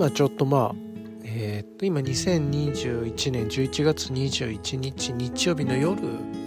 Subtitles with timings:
[0.00, 0.74] 今ちょっとまあ
[1.24, 6.00] えー、っと今2021年11月21日日曜日の夜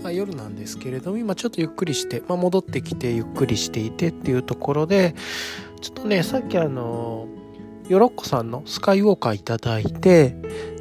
[0.04, 5.14] あ夜なんですけれども今ちょっとゆっくりして、まあ、戻ってきてゆっくりしていてっていうところで
[5.82, 7.28] ちょっとねさっきあの
[7.90, 10.36] ヨロッコさんのスカイウォーカーいただいて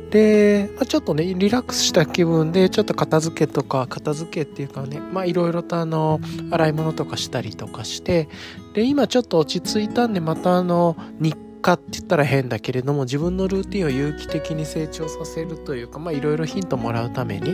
[0.08, 8.30] で、まあ、ちょっとねリラックスした気分でちょっと片付けとか片付けっていうかねまあいろいろとあの洗い物とかしたりとかして
[8.72, 17.50] で今ちょっと落ち着いたんでまたあの日かって言ったら変だけれども自分のルーティンを有機的に成長させるというかまあいろいろヒントもらうために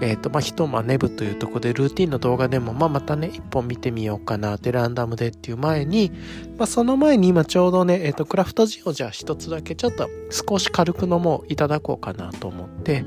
[0.00, 6.12] えっ、ー、とまあ一間ネブというとこでルーティンの動画でもまあまたね一本見てみようかなってランダムでっていう前に
[6.56, 13.04] まあその前に今ちょうどねえっ、ー、とクラフトジンをじゃあ一つだけちょっと少し軽く飲もういただこうかなと思って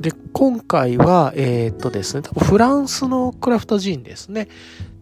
[0.00, 4.48] で今回はえっ、とですね多分フランスのクラフトジンですね。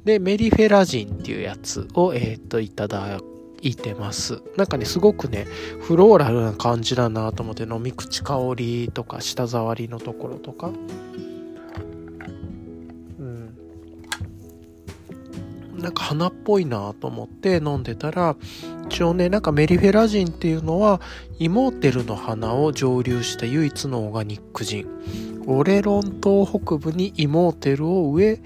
[0.05, 3.21] でメリフェラジンっていうやつをえっ、といただ
[3.63, 4.43] いてます。
[4.57, 5.47] なんかね、すごくね、
[5.81, 10.71] フローラルな感じだなと思って、飲み口香りとか、舌触りのところとか。
[13.19, 13.57] うん。
[15.79, 18.37] なんか花っぽいなと思って飲んでたら、
[18.89, 21.01] 一応ね、なんかメリフェラジンっていうのは、
[21.39, 24.87] イモーテルの花を蒸留した唯一のオーガニックジン。
[25.49, 28.41] オレロン島北部にイモーテルを植え、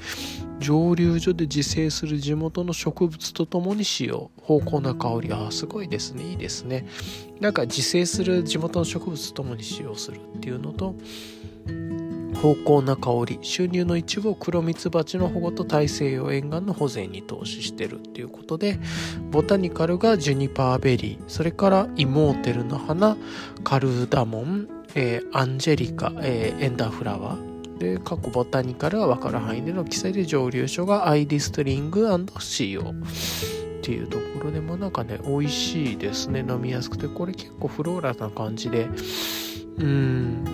[0.60, 5.32] 蒸留所で自生する地元の植物とともに使用芳香な香り。
[5.32, 6.30] ああすごいですね。
[6.30, 6.86] いいですね。
[7.40, 10.94] なんか自生する地元の植物とともに使用するっていうのと
[12.42, 18.78] 芳香な香り収入の一部を黒ミツバチの保護と大西洋沿岸の保全に投資してるっていうことで
[19.30, 23.16] ボタニカルがジュニパーベリーそれからイモーテルの花
[23.62, 27.49] カルダモン、えー、アンジェリカ、えー、エンダーフラワー。
[27.80, 32.94] で過去ボタニカルは分かる範囲での記載で蒸留所がアイリストリング &CO っ
[33.80, 36.44] ていうところでもなんかね美味しいですね。
[36.46, 38.86] 飲みやすくてこれ結構フローラな感じで
[39.78, 40.44] うん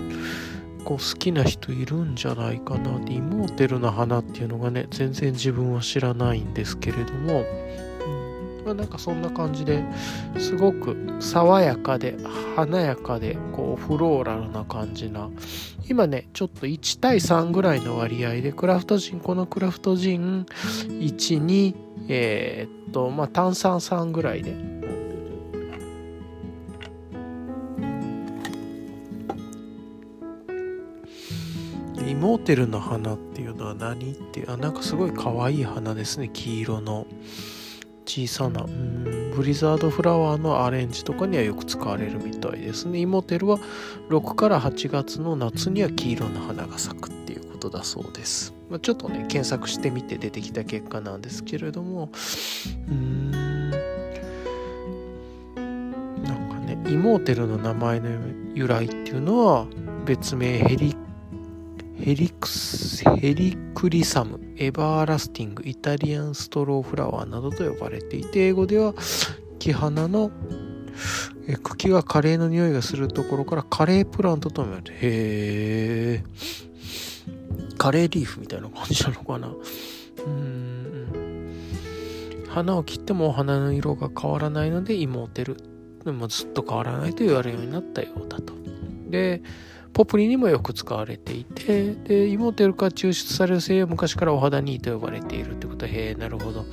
[0.84, 2.96] こう好きな人いるんじゃないかな。
[2.96, 7.44] ってイモーテルな花っていうのがね全然自分は知らないんですけれども。
[8.66, 9.84] まあ、なんかそんな感じで
[10.38, 12.16] すごく爽やかで
[12.56, 15.30] 華やかでこうフローラルな感じな
[15.88, 20.46] 今ねちょっと1対3ぐらいの割合でクラフトジンこのクラフトジン
[20.88, 21.76] 12
[22.08, 24.50] えー、っとまあ炭酸3ぐらいで
[32.04, 37.06] イモーテルの花っていうのは何っていうあなんかすごい可愛い花ですね黄色の。
[38.06, 43.00] 小さなうんプリザーブドフラワーのアレンジとかにはよく使われるみたいですね。
[43.00, 43.58] イモーテルは
[44.08, 48.54] 6から8月の夏には黄色の花が咲くっていうことだそうです。
[48.70, 52.08] まあ、ちょっとね、検索してみて出てきた結果なんですけれども、
[52.88, 53.76] うん、な
[56.32, 58.08] んかね、イモーテルの名前の
[58.54, 59.66] 由来っていうのは
[60.06, 60.96] 別名ヘリ
[61.98, 68.94] ヘリクスヘリクリサム、エバーラスティング、イタリアンストローフラワーなどと呼ばれていて、英語では
[69.58, 70.30] 木花の
[71.62, 76.24] 茎がカレーの匂いがするところからカレープラントと呼ばれて、へえ。
[77.78, 79.48] カレーリーフみたいな感じなのかな。
[80.26, 81.56] うん。
[82.48, 85.56] 花を切ってもお花の色が変わらないので、イモーテル。
[86.04, 88.54] でもずっと変わらないと言われるようになったようだと。
[89.10, 89.42] で、
[89.96, 96.66] ポプリにもよく使われていて、で、イモテルから抽出される精油は昔からお肌にいいと呼ばれているってことは、へえ、なるほど。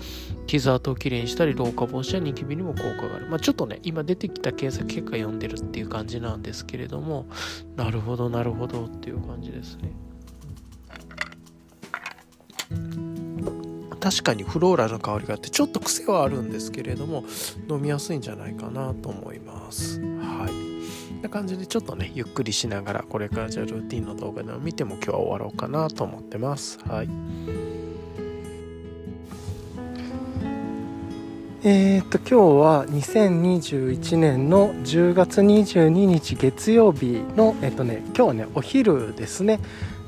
[0.45, 3.27] 傷跡をきれいにしたり、老化防止やニキビにも効果がある。
[3.27, 7.25] まあちょっとね、今出てきた検索結果読んでるっていう感じなんですけれども、
[7.77, 9.93] なるほど、なるほどっていう感じですね。
[14.01, 17.23] 確かにフローラルの香りがあってちょっと癖はあるんですけれども
[17.69, 20.72] 飲みやすいんじゃないかなと思いますはい
[21.23, 26.79] な感じでちょっとねゆっくりしながらこれからじゃあルーティンの動画でも見ても今日は終わろうかなと思ってます。
[26.87, 27.09] はい。
[31.65, 39.61] えー、っと今日は2021年の10月22日月曜日のえっとね今日はねお昼ですね。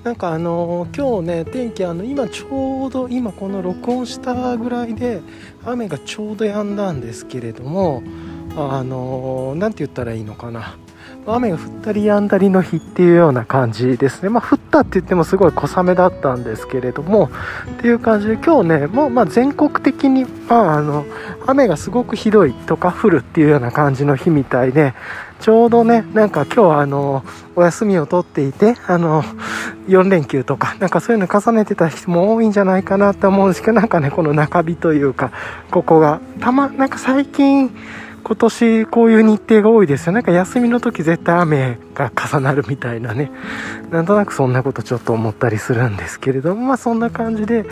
[0.03, 5.21] なんかあのー、今日ね天気あの今ちょうど今この録音したぐらいで
[5.63, 8.03] 雨がちょうど止んだんですけれども
[8.57, 10.77] あの何、ー、て言ったらいいのかな。
[11.27, 14.29] 雨が降ったりやんだりの日っていうような感じですね。
[14.29, 17.29] まあ、降ったって言ってもすごい小雨だったんですけれども、
[17.77, 21.05] っていう感じで今日ね、もうま全国的に、まあ、あの、
[21.47, 24.93] 雨がすごくひどいとか降るっていうような感じの日みたいで、
[25.39, 27.23] ちょうどね、なんか今日はあの、
[27.55, 29.23] お休みを取っていて、あの、
[29.87, 35.31] 4連休とか、なんかそういうの重ねてた人も多いんじゃないかなと思うんですけど、なんかね、この中日というか、
[35.71, 37.71] ここが、たま、なんか最近、
[38.25, 40.11] 今年こういう日程が多いですよ。
[40.11, 43.29] なんか休みの時絶対雨が重なるみたいなね。
[43.91, 47.65] なんとなくそんなことちょっと思ったりするんですけれども、まあそんな感じで、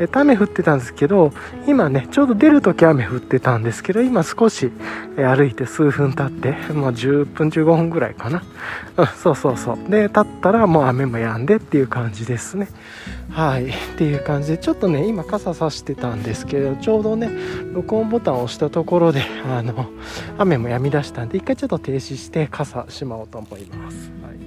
[0.00, 1.34] えっと、雨降ってたんですけど、
[1.66, 4.72] 今ね、ちょうど出る時雨降ってたんですけど、今少し
[5.18, 8.42] 歩いて数分経って、まあ10分15分ぐらいかな。
[8.96, 9.90] うん、そうそうそう。
[9.90, 12.68] で、経ったらもう雨も止んでっていう感じですね。
[13.30, 13.68] はい。
[13.68, 17.30] っていう感じで、ちょっとね、今傘さしてたんですけど、ちょうどね、
[17.72, 19.86] 録音ボタンを押したところで、あの、
[20.38, 24.10] 雨も止み出したんで、一回ちょっと停止して傘しまおうと思います。
[24.22, 24.38] はい。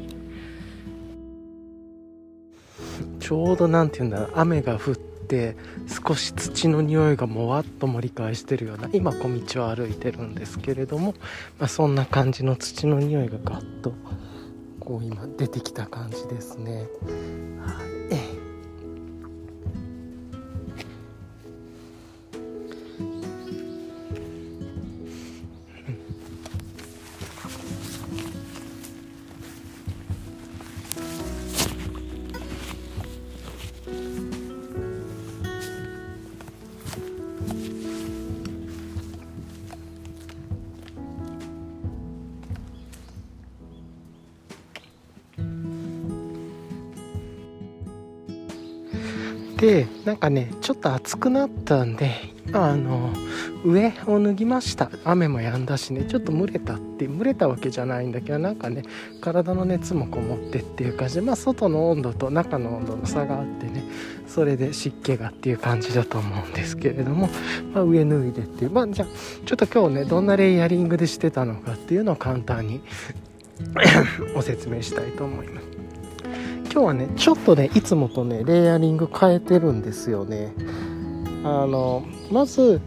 [3.20, 5.56] ちょうど何て言うんだろう、雨が降って、
[6.08, 11.14] 少し土の匂いがもわっと盛り返してるような今小道を歩いてるんですけれども、
[11.58, 13.94] まあ、そんな感じの土の匂いがガッと
[14.82, 16.90] こう今出てきた感じですね。
[17.64, 17.82] は
[18.28, 18.31] い
[49.62, 52.10] でなんかねちょっと暑くなったんで
[52.52, 53.14] あの
[53.64, 54.90] 上を脱ぎました。
[55.06, 58.82] 雨も止んだしねちょっと蒸れたって蒸れたわけじゃないんだけどなんかね
[59.22, 63.84] 体の熱もこもってっていう感じでまあ外の温度と中の温度の差があってね
[64.28, 67.30] それで湿気がっていう感じだと思うんですけれども、
[67.72, 68.72] まあ、上脱いでっていう。
[68.72, 69.08] まあじゃあ
[69.46, 72.82] ちょっと今日ねどんなレイヤリングでしてたのかっていうのを簡単に
[74.36, 75.71] お説明したいと思います。
[76.72, 80.54] 今日はねちょっとねいつもとねレイヤリング変えてるんですよね。
[81.44, 82.80] あのまず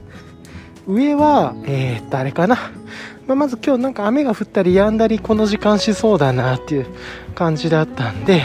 [0.86, 2.56] 上はえー、っとあれかな、
[3.26, 6.86] まあ、まず今日なんか雨が降ったり止んだりこの時間しそうだなっていう
[7.34, 8.42] 感じだったんで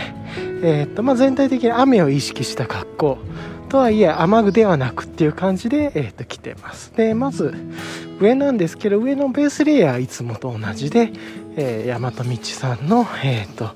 [0.62, 3.18] えー、っとまあ、全体的に雨を意識した格好。
[3.70, 6.92] とはいえ雨具ではなくっていう感じで、えー、と来てます。
[6.96, 7.54] でまず
[8.20, 11.14] 上なんですけど上のベースレイヤーいつもと同じで、
[11.56, 13.72] えー、大和道さんの、えーと、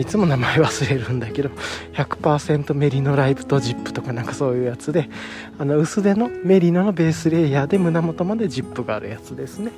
[0.00, 1.50] いつも名前忘れるんだけど
[1.94, 5.08] 100%メリノライブとジップとかなんかそういうやつで
[5.58, 9.72] あの薄手のメリノのベースレイヤーで胸元までジップがあるやつですね。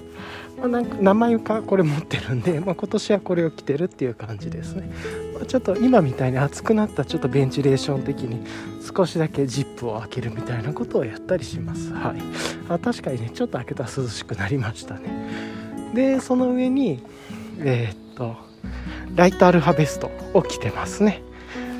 [0.59, 4.91] まあ、なんか名前かこれ持ってるんで、まあ、今年はこれを着てるっていう感じですね、
[5.35, 8.43] まあ、ちょっと今みたいに暑くなったちょっとベンチレーション的に
[8.81, 11.93] 少しだけジップを開けるみたいなことをやったりします。
[11.93, 12.23] はい。
[12.71, 15.56] あ確かにねちょっと開けたら涼しくなりましたね。
[15.97, 17.03] でその上に
[17.59, 18.37] えー、っと
[19.15, 21.23] ライトアルファベストを着てますね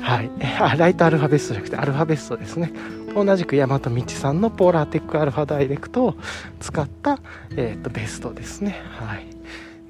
[0.01, 0.29] はい
[0.59, 2.73] あライトアルファベストじゃなくてアルファベストですね
[3.13, 6.15] 同じく大和道さんのポーラーテックアルファダイレクトを
[6.59, 7.19] 使った、
[7.55, 8.79] えー、とベストですね。
[8.99, 9.25] はい。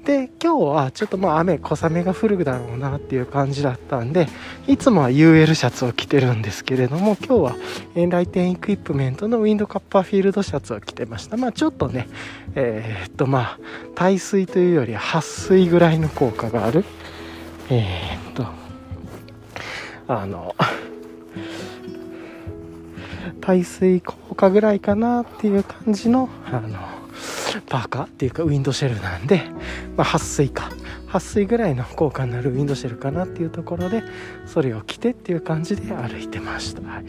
[0.08, 4.26] で、今日はちょっともう雨、小雨が降るだろうなっていう感じだったんで、
[4.66, 7.56] いつもは UL シャツを着てるんですけれども、今日は
[7.94, 11.36] エンライテンエクイプメントのウィンドカッパーフィールドシャツを着てました。
[11.36, 12.08] まあちょっとね、
[12.54, 13.58] えー、っとまあ、
[13.94, 16.86] 耐水というよりは撥水ぐらいの効果がある、
[17.68, 18.46] えー、っと、
[20.08, 20.56] あの、
[23.42, 26.97] 排水効果ぐらいかなっていう感じの、あの、
[27.66, 29.42] パーカーっていうかウィンドシェルなんで、
[29.96, 30.70] まあ、撥水か。
[31.10, 34.02] 撥水ぐらいの効果になるウィンドシェルかなっていうところで、
[34.46, 36.82] それを着てっていう感じで歩いてました。
[36.86, 37.04] はい、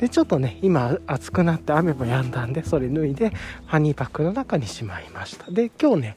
[0.00, 3.32] で、ちょっとね、今暑くなって雨も止んだんで、それ脱いで、
[3.66, 5.50] ハニーパックの中にしまいました。
[5.52, 6.16] で、今日ね、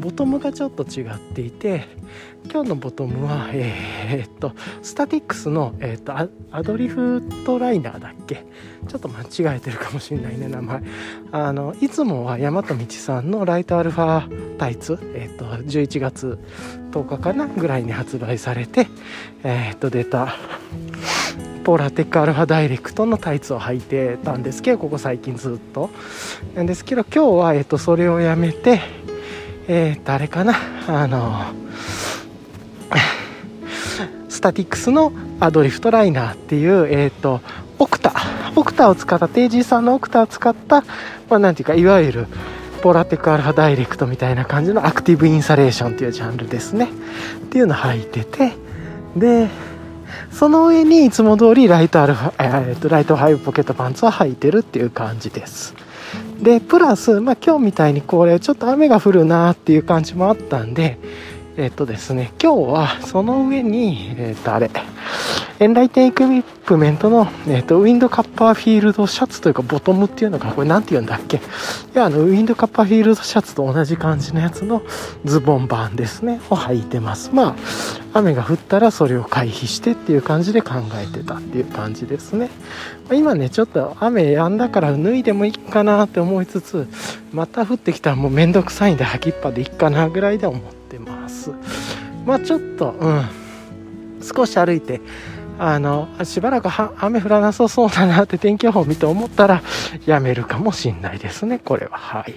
[0.00, 1.84] ボトムがちょっと違っていて、
[2.50, 4.52] 今日のボトムは、えー、っと、
[4.82, 6.16] スタティックスの、えー、っと
[6.50, 8.44] アドリフトライナーだっけ？
[8.88, 10.82] ちょっと間違えてるかもしれないね、名前。
[11.30, 16.38] あの、いつもは大和道さんのライトアルファタイツ、えー、っと、11月
[16.90, 18.86] 10日かなぐらいに発売されて、
[19.44, 20.34] え、っと、出た、
[21.64, 25.90] ポーラテックアルファダイレクトのタイツを履いてたんですけど、ここ最近ずっと。
[26.54, 28.80] なんですけど、今日は、えっと、それをやめて、
[29.68, 30.54] え、っと、あれかな、
[30.86, 31.52] あの、
[34.28, 37.40] スタティックスのアドリフトライナーっていう、えっ、ー、と、
[37.78, 38.12] オクタ、
[38.56, 40.82] オクタを使った、テイジーさんのオクタを使った、
[41.28, 42.26] まあ、なんていうか、いわゆる、
[42.80, 46.88] ポラテックアルファダイレクトみたいな感じのアクティブインサレーションっていうジャンルですね。
[47.44, 48.52] っていうのを履いてて、
[49.16, 49.48] で、
[50.30, 55.74] その上にいつも通りライトアルファ、えー、とライトハイポケットパンツを履いてるっていう感じです。
[56.40, 60.98] で、プラス、まあ今日みたいにこれちょっと雨が降るなっていう感じもあったんで、
[61.58, 64.70] えっ、とですね、今日はその上に、えっ、と、あれ、
[65.58, 71.38] エンライテンエクイプメントの、えっ、ー、と、ウィンドカッパーフィールドシャツというか、ボトムっていうのか、これなんて言うんだっけ？
[71.38, 71.40] い
[71.94, 74.82] や、あの、ウィンドカッパーフィールドシャツと同じ感じのやつの
[75.24, 77.30] ズボン版ですね、を履いてます。
[77.32, 77.56] ま
[78.14, 82.50] あ、雨が降ったらそれを回避してっていう感じで考えてたっていう感じですね。
[83.08, 86.86] ま今ね、ちょっと雨止んだから脱いでもいいかなって思いつつ、
[87.32, 91.17] また降ってきたらもうめんどくさいんで履きっぱでいいかなぐらいで思ってます。
[92.26, 93.24] まあちょっと、うん、
[94.22, 95.00] 少し歩いて、
[95.58, 96.68] あの、しばらく
[96.98, 99.62] 雨降らなさそうだなって天気予報を見て思ったら、
[100.06, 101.98] やめるかもしんないですね、これは。
[101.98, 102.32] はい。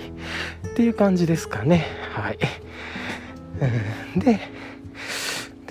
[0.67, 1.85] っていう感じですかね。
[2.13, 2.39] はい。
[4.15, 4.39] うん、で、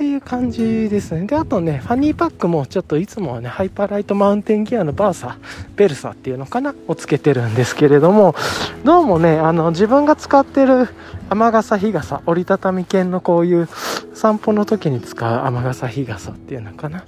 [0.01, 1.27] っていう感じですね。
[1.27, 5.37] で、あとね、ファニーパックもちょっといつもはね、ハイパーライトマウンテンギアのバーサ、
[5.77, 8.35] ベルサっていうのかなをつけてるんですけれども、
[8.83, 10.89] どうもね、あの、自分が使ってる
[11.29, 13.69] 雨傘、日傘、折りたたみ犬のこういう
[14.15, 17.05] 散歩の時に使う雨傘、日傘っていうのかな。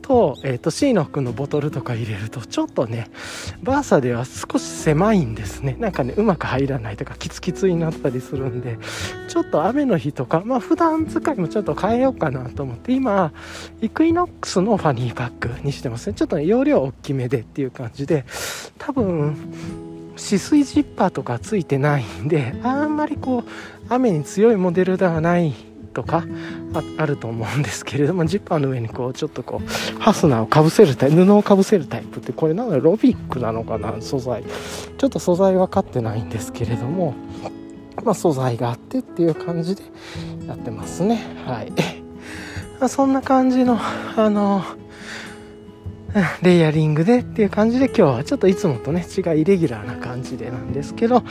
[0.00, 3.10] と、え、ー、と、シーノックのボトルとか入れると、ちょっとね、
[3.62, 5.76] バーサでは少し狭いんですね。
[5.78, 8.78] なんかね、うまく入らないとか、キツキツになったりするんで、
[9.28, 13.32] ちょっと雨の日とか、まあ普段使いもちょっと変えようかなと思って、今、
[13.80, 16.14] イクイノックスのファニーバッグにしてますね。
[16.14, 18.24] ちょっとね、容量大きめでっていう感じで、
[18.78, 19.36] 多分、
[20.16, 23.50] 止水ジッパーとかついてないんで、あんまりこう、
[23.88, 25.54] 雨に強いモデルではない
[25.92, 26.24] とか
[26.96, 34.44] あると思うんですけれどもジッパーの上にこうちょっとこうファスナーをかぶせるタイプ布をかぶせるタイプってこれなんだロビックなのかな素材。
[34.98, 37.14] ちょっと素材分かってないんですけれども
[38.04, 39.82] まあ素材があってっていう感じで
[40.46, 41.20] やってますね。
[41.46, 41.72] はい。
[42.88, 43.78] そんな感じの
[44.16, 44.64] あの
[46.42, 51.22] レイヤリングでっていう感じで今日はちょっといつもとね違うイレギュラーな感じでなんですけど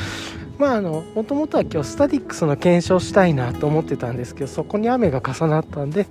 [0.61, 6.05] まああのもともとは今日スタティックスの検証したいなと思ってたんですけどそこに雨が重なったんで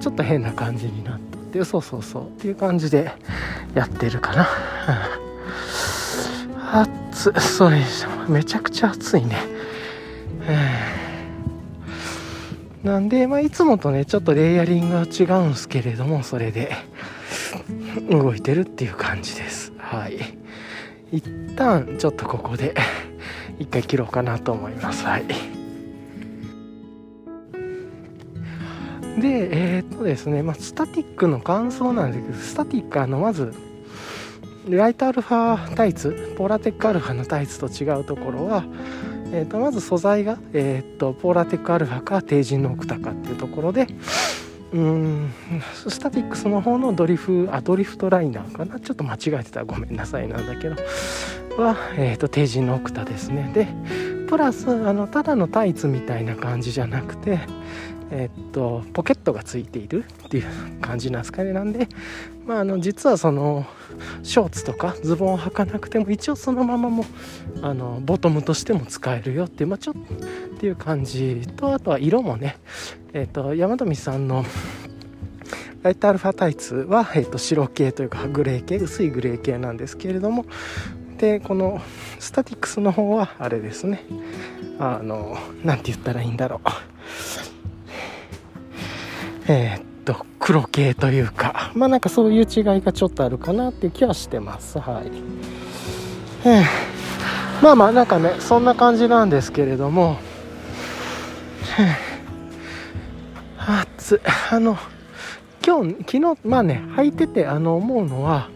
[0.00, 3.10] ちょっと変な感じになったっていうそうそうそうっていう感じで
[3.74, 4.46] やってるかな。
[7.14, 9.36] 暑そうですめちゃくちゃ暑いね。
[12.82, 16.72] なんで、まあ、いつもとねちょっとレイヤリングは違うんすけれどもそれで。
[18.10, 19.72] 動いてるっていう感じです。
[19.78, 20.18] はい。
[21.10, 21.24] 一
[21.56, 22.74] 旦ちょっとここで。
[23.58, 25.04] 一回切ろうかなと思います。
[25.04, 25.24] はい。
[29.20, 33.54] でえー、っとですね、まあ、スタティックの感想なんですけどスタティックあのまず
[34.68, 38.64] ライトアルファタイツポーラテックアルファのタイツと違うところは、
[39.32, 43.86] えー、とまず素材が、えー、とポーラテックアルファか低人のオクタかっていうところで
[44.72, 45.30] うん
[45.72, 48.80] スタティックスの方のドリフあドリフトライナーかな？
[48.80, 49.60] ちょっと間違えてた。
[49.60, 50.74] らごめんなさいなんだけど。
[51.56, 53.50] は、えーと、低人のオクタですね。
[53.54, 53.68] で
[54.28, 57.40] プラスあのただのタイツみたいな感じじゃなくて
[58.10, 60.44] えっ、とポケットがついているっていう
[60.80, 61.52] 感じなんですかね。
[61.52, 61.88] なんで
[62.46, 63.66] まああの実はその
[64.22, 67.04] ショーツとかズボンを履かなくても一応そのままも
[67.62, 72.56] あのボトムとしても使えるよっていうまあちょっとっていう感じとあとは色もね
[73.12, 74.44] えっ、と山富さんの
[75.84, 80.46] ライトアルファタイツは、えー、と白系というかグレー系薄いグレー系なんですけれども
[81.18, 81.80] でこの
[82.18, 84.04] スタティックスの方はあれですね。
[84.78, 86.68] あの何て言ったらいいんだろう。
[89.46, 91.70] えー、っと黒系というか。
[91.74, 94.78] まあなんかそういう違いがちょっとあるかなっていう気はしてます。
[94.78, 95.10] はい、
[96.48, 96.64] えー、
[97.62, 100.18] まあまあなんかねそんな感じなんですけれども、
[103.56, 104.20] 暑い。
[104.50, 104.76] あの
[105.64, 108.48] 今日昨日まあね履いててあの思うのは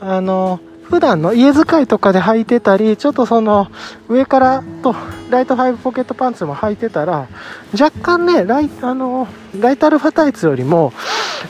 [0.00, 0.58] あの
[0.90, 3.68] 普段の家使いとかで履いてたり、ちょっとその
[4.08, 4.94] 上からと
[5.30, 7.28] ライト5ポケットパンツも履いてたら、
[7.72, 9.28] 若干ね、ライあの
[9.58, 10.92] ライトアルファタイツよりも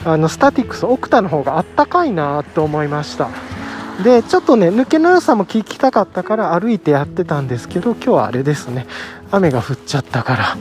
[0.05, 3.29] あのスタティックス、オクタの方があったかいなと思いました。
[4.03, 8.85] で、ちょっとね、抜けの良さも聞きたかったから歩いてやってたんですけど、今日はあれですね、
[9.31, 10.57] 雨が降っちゃったから、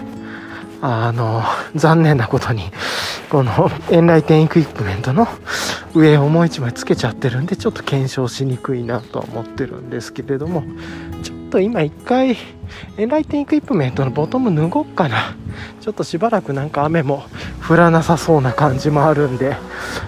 [0.83, 1.43] あの、
[1.75, 2.71] 残念なことに、
[3.31, 5.29] このエンライテンエクイプメントの
[5.95, 10.65] 上をもう一枚つけちゃってるんでちょっと検証しにくいなとは思ってるんですけれども
[11.23, 12.37] ちょっと今一回
[12.97, 15.37] エンライテンエクイプメントのボトム脱ごうかな。
[15.81, 17.25] ちょっとしばらくなんか雨も
[17.69, 19.57] 降らなさそうな感じもあるんで、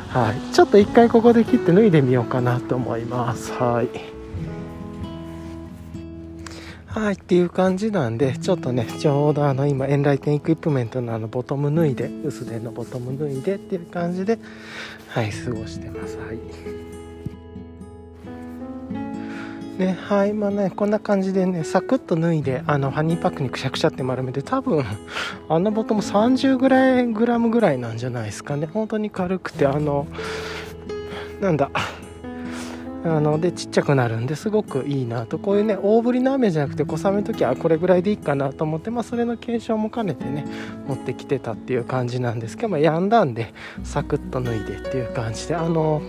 [0.08, 3.52] はい、ちょっと一回ここで切って脱いでみようかなと思います。
[3.52, 4.11] はい。
[6.94, 14.38] はいっていう感じなんでちょっとねちょうどあの今エンライテンエクイプメントのあのボトム脱いで薄手のボトム脱いでっていう感じで
[15.08, 16.18] はい過ごしてます。
[16.18, 16.38] はい。
[19.78, 24.84] ねはいまあねこんな感じでねサクッと脱いであのハニーパックにくしゃくしゃって丸めて多分
[25.48, 28.68] あんなボトム30ぐらいグラムぐらいなんじゃないですかね。
[28.70, 30.06] 本当に軽くてあの
[31.40, 31.70] なんだ
[33.04, 35.38] あのでちっちゃくなるんですごくいいなと。
[35.38, 40.46] こういうね大ぶりの雨じゃなくて小雨の時はこれぐらいでいいかなと思って、まあ、それの検証も兼ねてね
[40.86, 46.00] 持ってきてたっていう感じなんですけど、まあ、やんだんでサクッと脱いでっていう感じであの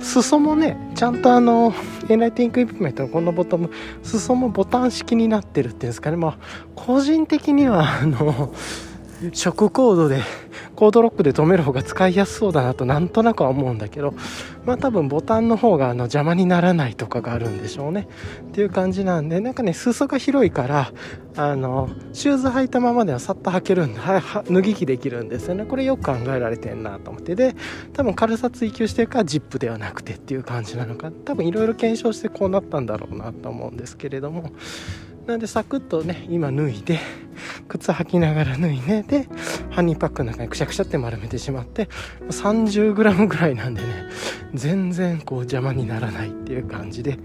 [0.00, 1.72] 裾もねちゃんとあの
[2.08, 3.70] エンライティングイプメントのこのボトム
[4.02, 6.16] 裾もボタン式になってるっていうんですかね。
[6.16, 6.38] まあ
[6.74, 8.52] 個人的にはあの
[9.32, 10.22] 食コードで
[10.76, 14.14] コードロックで止める方が使いやすそうだなとなんとなくは思うんだけど
[14.64, 18.08] まあ多分ボタンの方があの邪魔にならないとかがあるんでしょうね。
[18.48, 20.92] っていう感じなんでなんかね裾が広いから
[21.36, 25.64] あのシューズ履いたままではさっと履けるんでは脱ぎ着できるんですよね。
[25.64, 27.34] これよく考えられてんなと思って。
[27.34, 27.56] で
[27.92, 31.10] 多分軽さ追求してるからジップではなくてっていう感じなのか。
[31.10, 34.52] 多分いろいろ検証してこうなったんだろうなと思うんですけれども。
[35.28, 36.98] なんでサクッとね今脱いで
[37.68, 39.28] 靴履きながら脱いでで
[39.70, 41.90] ハニーパックの中にくしゃくしゃって丸めてしまって
[42.28, 43.88] 30g ぐらいなんでね
[44.54, 47.18] 全然こう邪魔にならないっていう感じで、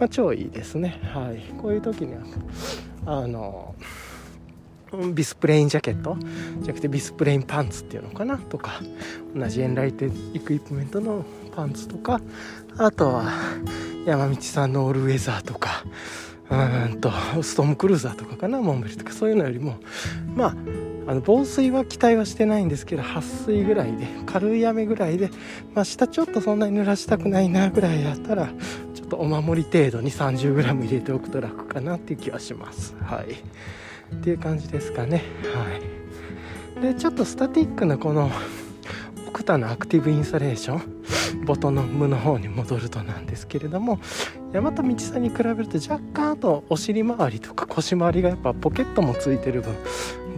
[0.00, 1.00] まあ、超いいですね。
[1.14, 1.54] はい。
[1.62, 2.22] こういう時には
[3.06, 3.76] あの
[5.14, 6.16] ビスプレインジャケット？
[6.62, 8.38] じゃなくてビスプレインパンツっていうのかな？
[8.38, 8.80] とか
[9.36, 11.24] 同じエンライテイクイプメントの
[11.54, 12.20] パンツとか
[12.76, 13.30] あとは
[14.04, 15.84] 山道さんのオールウェザーとか
[16.50, 17.10] うんと
[17.42, 19.76] ストームクルーザーとかかなモンベルとかそういうのよりも。
[20.34, 20.54] まあ
[21.08, 25.30] あの防水は期待はしてないんですけど撥水ぐらいで軽い雨ぐらいで、
[25.72, 28.48] まあ、下ちょっとそんなに濡らしたくないなぐらいだったら
[28.92, 32.96] ちょっとお守り程度に 30g 入れておくと楽かなっていう気はします。
[33.02, 33.34] はい。
[34.16, 35.22] っていう感じですかね。
[35.54, 36.82] はい。
[36.82, 38.30] でちょっとスタティックなこの
[39.30, 43.98] クタのアクティブインサレーションボトムの方に戻るとなんですけれども
[44.52, 49.74] 大和道さんに比べると若干あとお尻周りとか腰周りがやっぱポケットもついてる分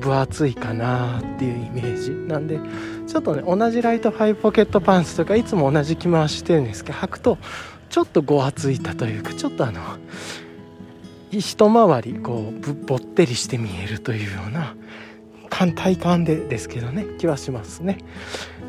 [0.00, 2.60] 分厚いかなっていうイメージなんで
[3.06, 7.38] ちょっとね同じライトファイポケットパンツとかいつも同じ着回してるんですけど履くと
[7.90, 9.80] ちょっとごわついたというかちょっとあの
[11.30, 14.74] 一回りこうぼってりして見えるというような
[15.50, 17.98] 単体感でですけどね気はしますね。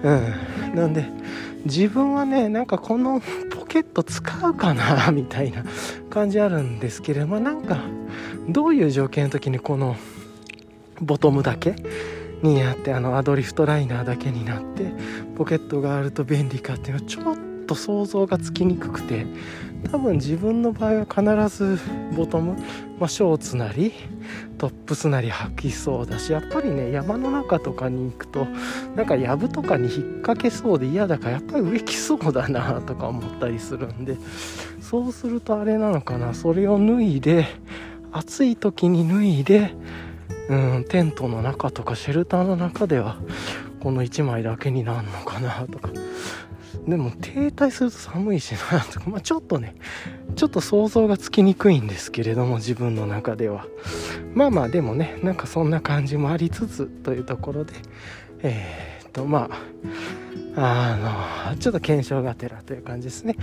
[0.03, 0.49] うん。
[0.75, 1.05] なんで
[1.65, 5.63] 自分はねなんかこのポケット使うかな みたいな
[6.09, 7.79] 感じあるんですけれどもなんか
[8.47, 9.95] どういう条件の時にこの
[11.01, 11.75] ボトムだけ
[12.41, 14.93] になってあのアドリフトライナーだけになって
[15.35, 19.25] ポケットがあると便利かっていうのはちょっと想像がつきにくくて
[19.91, 21.79] 多分自分の場合は必ず
[22.15, 22.53] ボトム、
[22.99, 23.93] まあ、ショーツなり
[24.57, 28.45] トップスなり履きそうだしやっぱりね山の中とかに行くと
[28.95, 34.17] なんか藪とかに引っ掛けそうで嫌だからやっぱり上着そうだな とか思ったりするんで
[34.81, 37.47] そうするとあれなのかなそれを脱いで
[38.11, 39.73] 暑い時に脱いで
[40.49, 43.17] うんテントの中とかシェルターの中では
[43.79, 45.89] この1枚だけになるのかなとか
[46.89, 49.75] でも停滞すると寒いしなとか、まあ、ちょっとね
[50.36, 53.65] ちょっと想像がつきにくいんですけれども自分の中では。
[54.34, 57.73] まあまあでもねなんかそんな感じもありつつというところで
[58.43, 59.49] えー、っとま
[60.56, 60.97] あ
[61.45, 63.36] あのちょっと検証がてらという感じですね。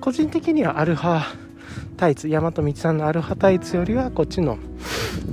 [0.00, 1.22] 個人的にはアルファ
[1.96, 4.58] タイツ大和道さんのアルファタイツよりはこっちの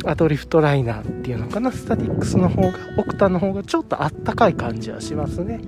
[0.06, 5.62] アドリフトライナーっていうのかなスタティックスの方がオクタの方がちょっとあったかい感じはしますね。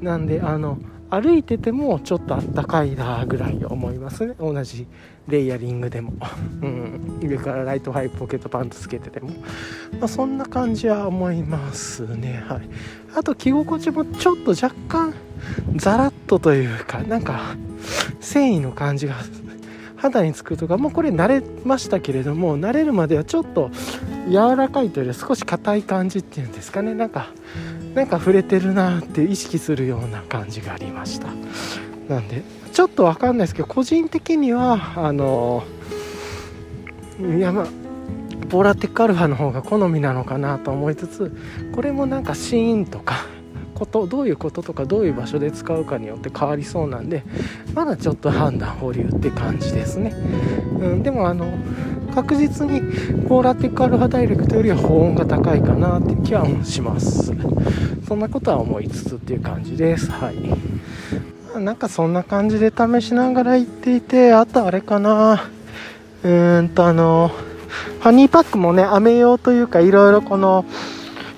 [0.00, 0.78] なんであの
[1.20, 4.34] 歩いててもちょっとあったかいなぐらい思いますね。
[4.38, 4.86] 同じ
[5.28, 6.12] レイヤリングでも、
[6.62, 9.30] うん、上からライトハイポケットパンツつけてても、
[9.98, 12.44] まあ、そんな感じは思いますね。
[12.46, 12.68] はい。
[13.16, 15.14] あと着心地もちょっと若干
[15.76, 17.56] ザラッとというかなんか
[18.20, 19.14] 繊維の感じが
[19.96, 23.70] 肌につくとかもうこれ慣れましたけれども慣れるまではちょっと
[24.28, 26.94] 柔らかいというより少し硬い感じっていうんですかね。
[26.94, 27.28] なんか
[27.94, 31.28] なんか触れてるなって意識するような感じがありました。
[32.08, 35.64] なんでちょっとわかんないですけど個人的にはあの
[37.38, 37.66] 山
[38.48, 41.36] ボラテックアルファの方が好みなのかなと思いつつ
[41.74, 43.26] これもなんかシーンとか
[43.74, 47.24] ことどういうこととかどういう場所で使うかによって変わりそうなんで
[47.74, 50.10] まだちょっと判断保留って感じですね、
[50.80, 51.46] うん、でもあの
[52.14, 52.80] 確実に
[53.28, 57.32] ポーラティックアルファダイレクトよりは保温が高いかなって気はします。
[58.06, 60.12] そんなことは思いつつっていう感じです。
[60.12, 61.58] はい。
[61.58, 65.48] なんかそんな感じで試しながら行っていてあとあれかな。
[66.22, 67.32] うーんとあの
[67.98, 70.64] ハニーパックもね雨用というかいろいろこの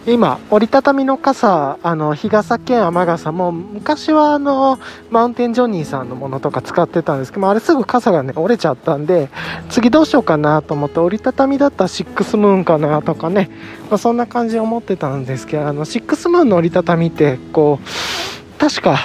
[0.09, 4.79] 今折りたたみの傘あの日傘兼雨傘も昔はあの
[5.11, 9.31] マウンテンジョニーさんのものとか使ってたんですけどあれすぐ傘がね折れちゃったんで
[9.69, 13.51] 次どうしようかなと思って折りたたみだったらシックスムーンかなとかね、
[13.91, 18.99] まあ、そんな感じで思ってたんですけどあのシックスムーンの折りたたみってこう確か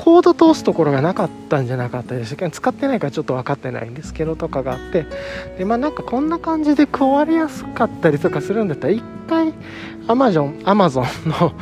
[0.00, 5.04] コード通すところがなかったんじゃなかったでしたっけ使ってないからちょっと分かってないんですけどとかがあって
[5.58, 9.52] でまあなんかこんな感じで壊れやすかったりとかするんだったら一回
[10.10, 11.52] アマゾン、アマゾンの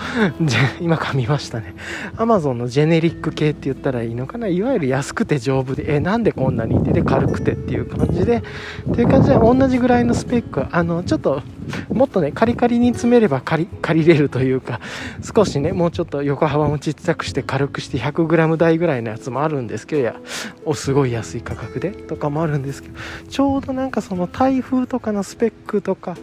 [0.80, 1.74] 今噛みましたね。
[2.16, 4.46] アマゾンのジェネリック系って言ったらいいのかな？
[4.46, 6.92] いわゆる安くて丈夫で、え、なんでこんなにって？
[6.92, 11.42] で軽くてっていう感じで、っていう感じで同じぐらいのスペック、あの、ちょっと、
[11.90, 14.80] もっとね、カリカリに詰めれば借り、借りれるというか、
[15.22, 20.16] 少しね、もうちょっと横幅もちっちゃくして軽くして 100g 台ぐらいのやつもあるんですけど、いや、
[20.64, 21.90] お、すごい安い価格で？
[21.90, 26.16] とかもあるんですけど、ちょうどなんかその台風とかのスペックとか、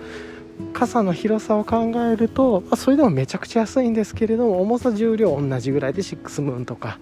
[0.73, 6.99] 傘の広さを考えると、それでもめちゃくちゃ安いんですけれども重さ重量同じぐらいでシックスムーンとか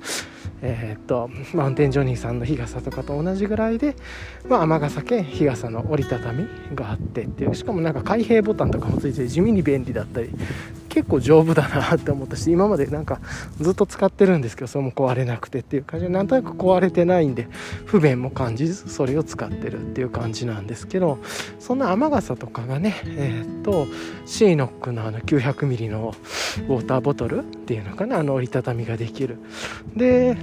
[0.66, 3.96] えー、っとマウンテンジョニーさんの日傘とかと同じぐらいで、
[4.48, 10.30] まあ、雨傘兼日傘の折りたたみがあってっていうしかもなんか開閉ボタンとかもついて地味に便利だったり
[10.93, 13.19] 結構丈夫だなって思ったし今までなんか
[13.60, 17.47] ずっと使ってるんですけどそれも壊れなくてっていう感じでなんとなく壊れてないんで
[17.86, 21.17] 不便も感じずそれを使ってるっていう感じなんですけど
[21.60, 23.88] そんな雨傘とかがねえー、っと
[24.27, 26.13] シーノックのあの 900ml の
[26.69, 29.39] ウォーターボトルっていうのかなあの折りたたみができる。
[29.95, 30.38] で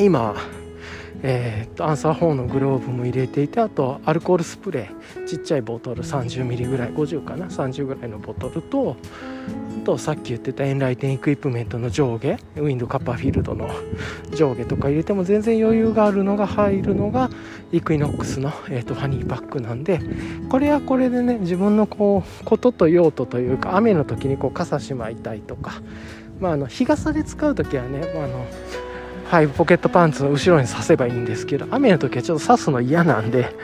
[0.00, 0.34] 今
[1.22, 8.96] えー、っとアンサー4のグローブも入れていてあとアルコールスプレーちっちゃいボトル30ミリぐらい50かな30ぐらいのボトルと
[9.84, 13.70] とさっき言ってたエンライテンエクイプメントの上下ウィンドカッパーフィールドの
[14.34, 17.30] 上下とか入れても全然余裕があるのが入るのが
[17.70, 20.00] イクイノックスの、えー、とファニーパックなんで
[20.48, 25.80] これはこれでね自分のこうことと用途というか雨の時にこう傘しまいたいとか
[26.40, 28.46] まあ、あの日傘で使う時はね、ま、あの
[29.30, 33.54] はい、ポケットパンツの後ろに刺せばいいんですけど雨の時はちょっと刺すの嫌なんで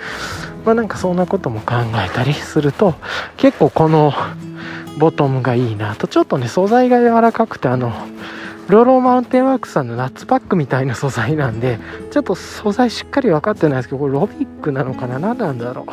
[0.64, 2.94] まあなんかそんなことも考えたりすると
[3.36, 4.12] 結構この
[4.98, 6.06] ボトムがいいなと。
[6.08, 7.92] ちょっとね素材が柔らかくてあの
[8.68, 11.78] ローローマウンテンワークさんのナッツパックみたいな素材なんで
[12.10, 15.18] ちょっと素材しっかり分かってないですけどこれロビックなのかな？
[15.18, 15.86] 何なんだろ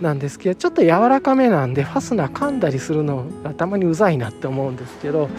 [0.00, 0.02] う？
[0.02, 5.30] なんですけどちょっと柔らかめなんでファスナー噛んだりするのがたまにうざいなって思うんですけど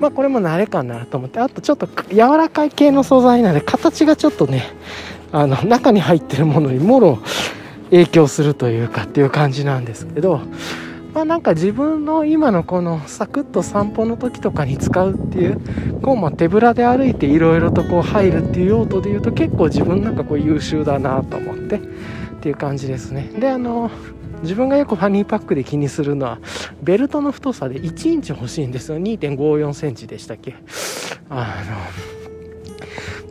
[0.00, 1.40] まあこれも慣れかなと思って。
[1.40, 4.64] あとちょっと柔らかい系の素材なんで形がちょっとね
[5.32, 7.18] あの中に入ってるものにもろ
[7.90, 10.40] 影響するというかっていう感じなんですけど
[11.14, 15.60] まあなんか自分の今のこのサクッと散歩の時とかに使うっていう
[16.02, 21.80] こうま手ぶらで歩いていろいろとこう入るっていう用途で言うと結構自分なんかこう優秀だなと思ってっ
[22.40, 23.30] ていう感じですね。
[23.38, 23.90] であの
[24.42, 26.38] 自分がよくファニーパックで気にするのは
[26.82, 28.98] ベルトの太さで1インチ欲しいんですよ。
[28.98, 30.54] 2.54センチでしたっけ？
[31.28, 31.62] あ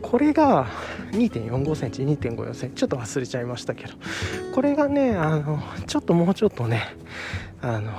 [0.02, 0.66] これが
[1.12, 2.76] 2.45センチ2.54センチ。
[2.76, 3.94] ちょっと忘れちゃいましたけど。
[4.54, 6.96] これがねあのちょっともうちょっとね
[7.60, 7.92] あの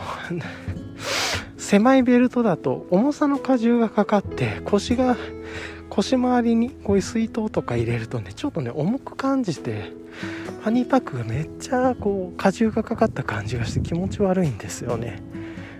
[1.58, 5.15] 狭いベルトだと重さの荷重がかかって腰が
[5.89, 9.91] 腰回りにこういう水筒とか入れるとねちょっとね重く感じて
[10.62, 15.21] ハニーパックがめっちゃこう荷重がかかった感じがして気持ち悪いんですよね。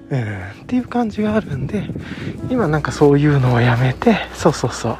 [0.10, 1.84] うん、っていう感じがあるんで
[2.50, 4.98] 今なんかそういうのをやめてそうそうそう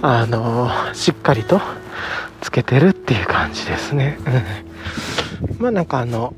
[0.00, 1.60] あのー、しっかりと
[2.40, 4.18] つけてるっていう感じですね。
[5.50, 6.34] うん、まあなんかあの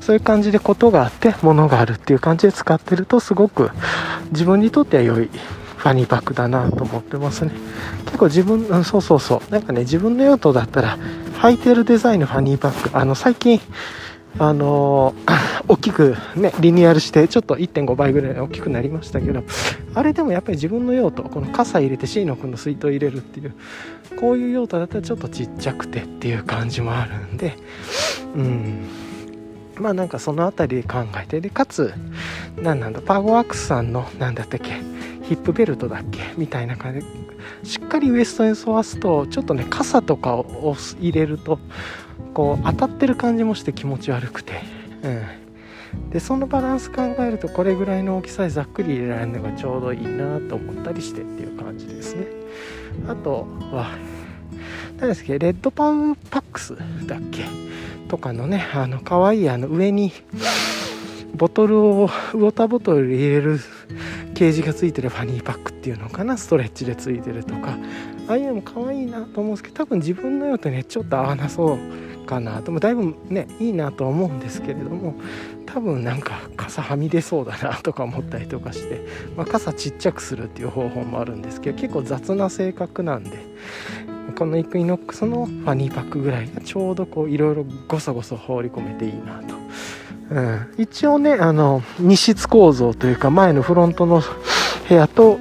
[0.00, 3.70] そういう感じでことがあって物があるっていう感じで使ってるとすごく
[4.32, 5.30] 自分にとっては良い
[5.82, 7.50] ファニーパックだなと思ってますね。
[8.04, 9.50] 結構自分、うん、そうそうそう。
[9.50, 10.96] なんかね、自分の用途だったら、
[11.40, 13.60] 履いてるデザインのファニーパック、あの、最近、
[14.38, 19.42] あのー、 大きくね、リニューアルして、ちょっと1.5倍ぐらい大きくなりましたけど、
[19.92, 23.52] あれでもやっぱり自分の用途、この傘入れてシーノ君の水筒入れるっていう、
[24.20, 27.56] こういう用途だったらちょっとちっちゃくてっていう感じもあるんで、
[28.36, 28.86] うん。
[29.80, 31.92] まあなんかその辺りで考えて、で、かつ、
[32.56, 34.76] 何なんだ、パーゴワークスさんの、なんだったっけ、
[35.22, 36.20] ヒップベルトだっけ？
[36.36, 37.00] みたいな感じ。
[37.00, 37.06] で
[37.64, 41.58] しっかりウエストに沿わすとちょっとね傘とかを入れると
[42.34, 44.60] こう当たってる感じもして気持ち悪くて、
[45.02, 52.26] うん、でそのバランス考えるとこれぐらいの大きさでざっくり入れられるのがちょうどいいなと思ったりしてっていう感じですね。
[53.08, 53.90] あとは
[54.98, 55.38] 何ですっけ？
[55.38, 57.44] レッドパウパックスだっけ？
[58.08, 60.12] とかのねあの可愛いあの上に
[61.34, 63.58] ボトルをウォーターボトル入れる
[64.34, 66.36] ケージがついてるファニーパックっていうのかな？
[66.36, 67.76] ストレッチでついてるとか。
[68.28, 72.70] ああいうのも可愛いなと思うんですけど多分自分の用とねちょっと合わなそうかなと。
[72.70, 75.14] もだいぶねいいなと思うんですけれども
[75.66, 79.00] 多分なんか傘はみ出そうだなとか思ったりとかして、
[79.36, 83.38] まあ、傘ちっちゃくするっていう方法もあるんですけど結構雑な性格なんで
[84.38, 89.56] このイクイノックスのファニーパックぐらいがちょうどこういろいろごそごそ放り込めていいなと、
[90.32, 94.22] うん、一応ねあの二室構造というか前のフロントの
[94.88, 95.38] 部屋と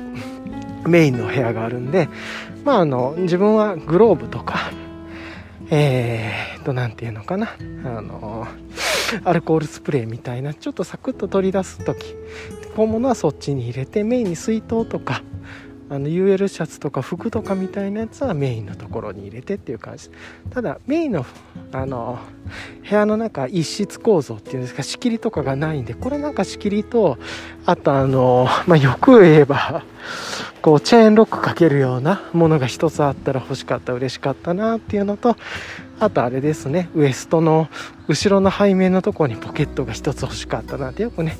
[0.86, 2.10] メインの部屋があるんで
[2.66, 4.72] まああの自分はグローブとか
[5.74, 7.56] えー、と何て言うのかな。
[7.86, 8.46] あの
[9.24, 12.16] アルコールスプレーみたいなちょっとサクッと取り出す時
[12.76, 15.22] 小物はそっちに入れてメインに水筒とか
[15.92, 20.10] あの UL シャツとか服とかみたいなやつはメインのところに入れてっていう感じ。
[20.50, 21.26] ただメインの
[21.74, 22.18] あの
[22.90, 27.18] 部屋の中一室構造っていうんですか仕切りとかがないんでこれなんか仕切りと
[27.66, 29.84] あとあのまあよく言えば
[30.62, 35.36] こうチェーンロックかけるようなものが一つあったら欲しかった嬉しかったなっていうのと
[36.00, 37.68] あとあれですねウエストの
[38.08, 41.38] 後ろの背面のところにポケットが一つ欲しかったなってよくね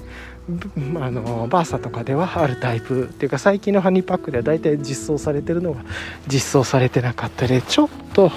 [1.00, 5.84] あのバーサとかではあるタイプっていうか最近のハニーパックでは大体実装されてるのが
[6.28, 8.32] 実装されてなかったりちょっと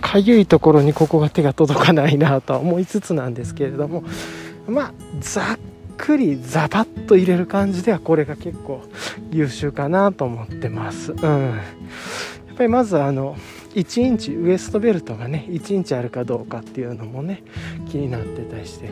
[0.00, 4.04] かゆいところにここが手が届かないなとは思いつつなんですけれども
[4.68, 5.58] まあざっ
[5.96, 8.82] くりザバッと入れる感じではこれが結構
[9.30, 11.12] 優秀かなと思ってます。
[11.12, 11.54] うん、や
[12.52, 13.36] っぱりまずあの
[13.74, 17.42] 1インチウエストベルトがね1インチあるかどうかっていうのもね
[17.90, 18.90] 気になってたりして、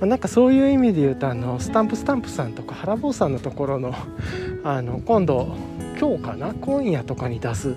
[0.00, 3.94] まあ、なんかそういう意味で言うとあのスタンプスタンプさんとか原坊さんのところの
[4.64, 5.54] あの今度
[5.98, 6.54] 今日かな？
[6.60, 7.74] 今夜とかに出す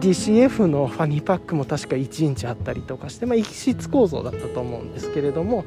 [0.00, 5.64] DCF のファニーパックも確か1インチあったりとかして、まあ、一室構造だったと思うんですけれども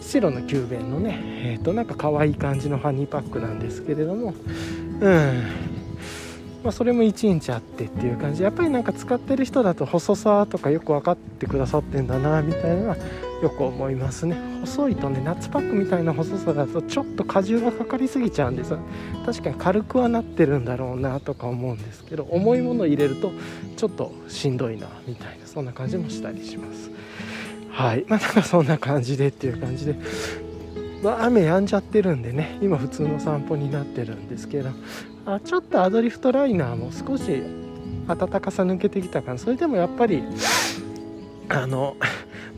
[0.00, 4.34] 白の急便のねえ、ー、となんか可愛い感じのファニーパックなんですけれども
[5.00, 5.42] うん。
[6.66, 8.42] まあ、それも1インチあってっていう感じ。
[8.42, 12.96] やっぱりなんか使ってる人だと細さとかよく分かってくださってんだなみたいな
[13.42, 14.36] よく思いますね。
[14.60, 18.74] 細いとね夏パックみたいな細さだとちょっと荷重がかかりすぎちゃうんです
[19.24, 23.30] 確かに軽くはなってるんだろうなとか思うんですけど重いものを入れると
[23.76, 26.90] ちょっとしんどいなみたいなそんな感じもしたりします。
[27.70, 28.06] はい。
[28.08, 29.94] まあなんかそんな感じでっていう感じで
[31.02, 34.70] まあ、雨止んじゃってるんでね今普通の散歩になってるんですけど
[35.26, 37.42] あちょっとアドリフトライナーも少し
[38.08, 39.38] 暖かさ抜けてきたかな。
[39.38, 40.22] それでもやっぱり
[41.48, 41.96] あの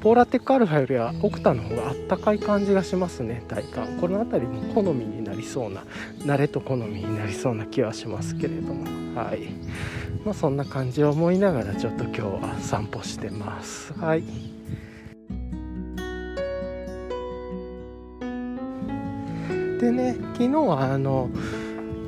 [0.00, 3.64] ポーラテックアルファよりはオクタの方があったかい感じがしますね体。
[3.64, 5.82] 感この辺りも好みになりそうな
[6.20, 8.84] 慣れと好みになりそうな気はしますけれども。
[9.20, 9.48] はい。
[10.24, 13.92] まあそんな感じを思いながらちょっと今日は散歩してます。
[13.94, 14.22] はい。
[19.80, 21.28] でね昨日はあの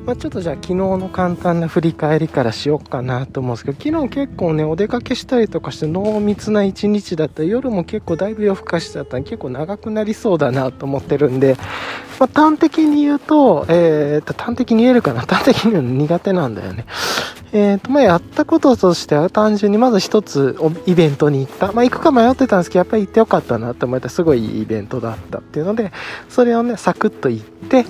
[0.06, 11.56] まあ、ちょっとじゃあ昨日の簡単な振り返りからしようかなと思うんですけど昨日結構ねお出かけしたりとかして濃密な一日だった夜も結構だいぶ夜更かしちゃったんで結構長くなりそうだなと思ってるんで、
[12.18, 15.20] まあ、端的に言うと,、えー、と端的に言えるかな？
[15.20, 16.86] 端的に言うの苦手なんだよね。
[17.52, 25.90] えーとまあ、やったこととしては単純にまず一つイベントに行った、まあ、行くか迷ってたんですけどやっぱり行ってよかったなと思ったすごいいいイベントだったっていうので
[26.28, 27.84] それをねサクッと行って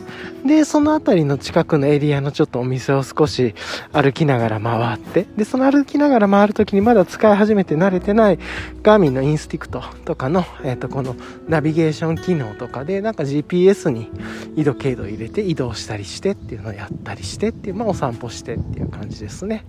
[0.44, 3.54] でその辺りの近くのエリアのちょっとお店を少し
[3.92, 8.38] 歩きながら回ってでその歩きながら回るときにまだ使い始めて慣れてない
[8.82, 11.14] ガーミンのインスティクトとかの、えー、とこの
[11.48, 14.10] ナビゲーション機能とかでなんか GPS に
[14.56, 19.49] 緯度経度入れて移動したりしてっていうのをやったりしてっていうまあお散歩してっていう感じですね。
[19.50, 19.64] ね。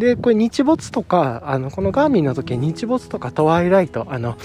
[0.00, 4.36] で、これ日没とか、あの、このガーミンの時日没とかトワイライト、あの、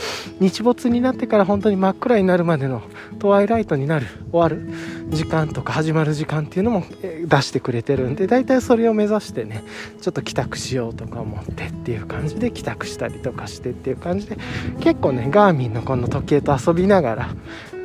[0.42, 2.82] 日没になってから本当に真っ暗になるまでの
[3.20, 4.70] トワイライトになる、終わる
[5.10, 9.64] 時間とか始まる時間っていうのも出してくれてるんで、大体それを目指してね、
[10.02, 14.38] ちょっと帰宅しようとか思ってっていう感じで帰宅したりとかしてっていう感じで、
[14.82, 17.30] 結構ね、ガーミンのこの時計と遊びながら、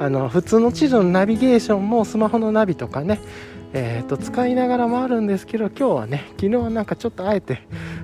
[0.01, 3.21] あの、普通の地図のナビゲーションもスマホのナビとかね、
[3.73, 7.61] えー、と使いながらもあるんですけど今日はね昨日はなんかちょっとあえて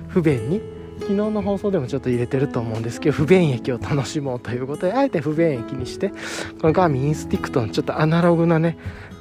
[0.07, 0.61] 不便に
[0.99, 8.77] 昨日の放送でもちょっと入れてると思うんですけど不便駅を楽しもうということであえて不便駅にしてこのガーミンインスティクトのちょっとアナログなね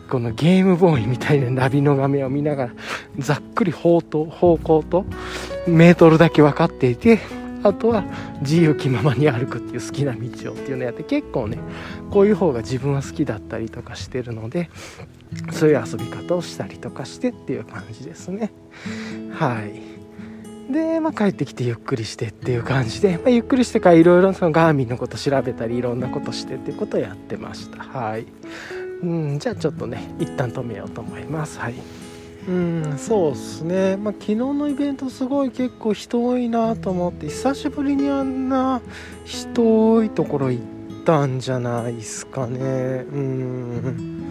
[0.09, 2.73] このゲームボーイみたいなナビの画面を見ながら
[3.19, 5.05] ざっくり方と方向と
[5.67, 7.19] メートルだけ分かっていて
[7.69, 8.05] あとは
[8.41, 11.59] 自由気ままに歩くっていう好きな道をっていうのやって結構ね
[12.11, 14.71] こういう方が自分は好きだったりとかしてるので
[15.53, 18.53] そういう遊び方をしたりとかしてっていう感じですね。
[19.33, 20.73] はい。
[20.73, 27.83] で、まあ、帰ってきてゆっくりしてっていう感じで、まあ、ゆっくりしてからいろいろそのガーミンのこと調べたりいろんなことしてっていうことをやってました。
[27.83, 28.27] はい。
[29.03, 31.59] うんじゃあちょっとね一旦止めようと思います。
[31.59, 31.75] はい。
[32.49, 33.97] うんそうっすね。
[33.97, 38.81] まあ昨日のイベントすごい結構人多いなと思って久しぶりにあんな
[39.25, 40.65] 人多いところ行っ
[41.05, 42.59] たんじゃないっすかね。
[43.13, 44.27] うん。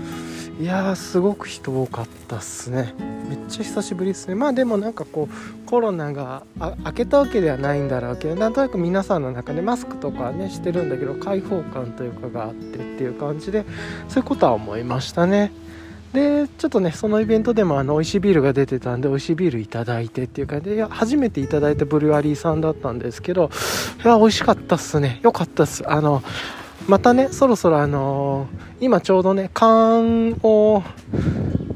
[0.58, 2.94] いやーすごく人多かったっすね。
[3.28, 4.36] めっちゃ久しぶりですね。
[4.36, 6.44] まあでもなんかこうコロナが
[6.86, 13.66] 明けたわけではないんだろうけどなんとなく皆さんの中でマスクとかねしてるんだけど開放感というかがあってっていう感じで
[14.08, 15.52] そういうことは思いましたね。
[16.16, 23.52] でちょっとねそのイベントでもあの美味しいビールが出てたんで美味しいビールいただいてっていう感じでいや初めていただいたブルワリーさんだったんですけど
[24.04, 25.20] いや美味しかったっすね。
[25.24, 25.84] よかったっす。
[25.88, 26.24] あの
[26.88, 30.84] またねそろそろあのー、今ちょうどね缶を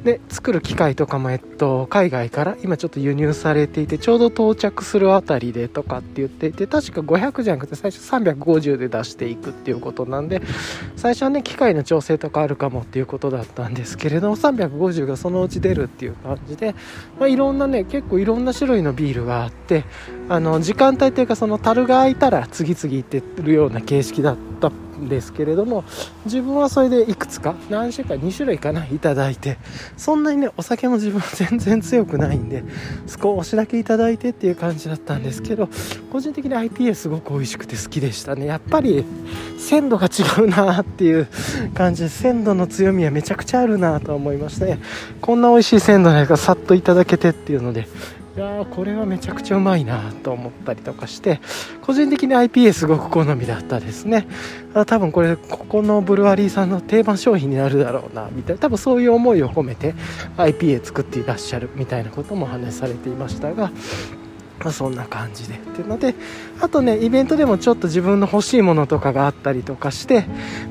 [0.04, 10.42] で作る機械とかも、えっと、海外から今ちょっと輸入されていてちょうど到着するあたりでとかって言っていて確か500じゃなくて最初350で出していくっていうことなんで
[10.96, 16.76] 最初はね機械の調整とかあるかもっていうことだったんですけれども350がそのうち出るっていう感じで、
[17.20, 19.84] まあ、いろんなね結構いろんな種類のビールがあって
[20.30, 24.72] あの時間帯というかその樽が空いたら次々いってるような形式だった
[25.08, 25.84] ですけれども
[26.26, 29.58] 自分はそれでいくつか何種か2種類かないただいて
[29.96, 32.64] そんなにねお酒も自分は全然強くないんで
[33.08, 35.70] 少しだけいただいてっていう感じだったんですけど
[36.12, 38.46] 個人的に IPA すごく美味しくて好きでしたね。
[38.46, 39.06] やっぱり
[39.58, 41.28] 鮮度が違うなっていう
[41.74, 44.80] 感じで鮮度の強みはめちゃくちゃあるなと思いましたね。
[45.22, 47.88] こんな美味しい鮮度のやつがさっといただけてっていうので
[48.40, 51.40] やこれはめちゃくちゃうまいなと思ったりとかして
[51.82, 54.28] 個人的に IPA すごく好みだったですね。
[54.74, 59.96] あ多分これここのブルワリーさんの定番商品になるだろうなみたいな多分そういう思いを込めて
[60.38, 63.72] IPA 作っていらっしゃるみたいなことも話されていましたが
[64.60, 65.56] まあ、そんな感じで。
[65.56, 66.16] っていうので
[66.62, 70.26] あとねイベントでもちょっと自分の欲しいものとかがあったりとかして、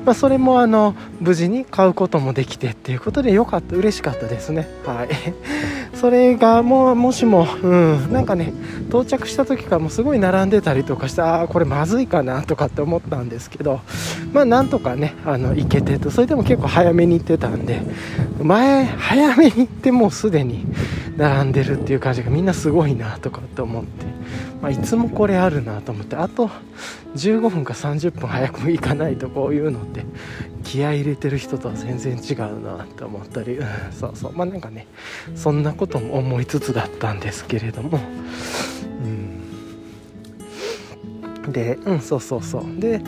[0.05, 3.75] まあ、それもあの無事に買うこともできてっていうことでよかった。
[3.75, 4.67] 嬉しかったですね。
[4.85, 5.09] はい。
[5.95, 8.53] それがもうもしも、うん、なんかね
[8.87, 13.81] 到着した時からもすごい並んでたりとかしてああこれまずいかなとかって思ったんですけど
[14.31, 16.09] まあなんとかねあの行けてと。
[16.11, 17.81] それでも結構早めに行ってたんで
[18.41, 20.65] 前早めに行ってもうすでに
[21.17, 24.05] 並んでるっていう感じがみんなすごいなとかって思って、
[24.61, 26.49] まあ、いつもこれあるなと思ってあと
[27.15, 30.05] 15分か30分早く行かないとこういうのって
[30.63, 33.59] 気合い入れてる人とは全然違うなって思ったり、
[33.91, 34.33] そうそう。
[34.33, 34.87] まあなんかね
[35.35, 37.99] そんなことも思いつつだったんですけれども。
[41.45, 41.51] うん。
[41.51, 42.79] でうんそうそうそう。
[42.79, 43.01] で、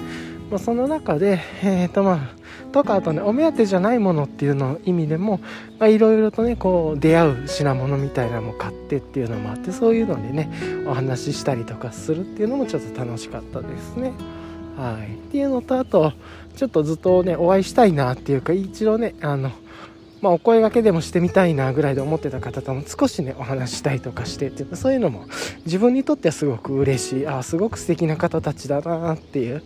[0.49, 2.40] まあ、その中でえっ、ー、とまあ
[2.71, 5.39] とかあとねお目当てじゃないものっていうの意味でも
[5.81, 10.49] いろいろとねこう出会う品物みたいなのも買ってっていうのもあってそういうのでね
[10.87, 14.13] お話ししたりとかするっていうのもちょっと楽しかったですね。
[14.77, 16.13] はい、っていうのとあと
[16.55, 19.51] ちょっとずっとねお会いしたいなっていうか一度ねあの
[20.21, 25.25] まあ、お声がけでもしてみたいなぐらいで思ってた方とも少しねお話したりとかしてっていうそういうのも
[25.65, 27.27] 自分にとってはすごく嬉しい。
[27.27, 29.63] あすごく素敵な方たちだなっていう。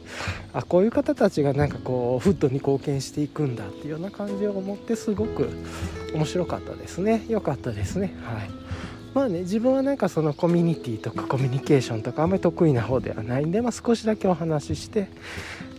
[0.53, 5.49] あこういう方たちがなんかこうフットに貢献していくんだっていうような感じを思ってすごく
[6.13, 7.25] 面白かったですね。
[7.27, 8.15] 良かったですね。
[8.23, 8.49] はい。
[9.13, 15.07] まあね自分はなんかそのコミュニティとかコミュニケーションとかあんまり得意な方ではないんで、まあ、少しだけお話しして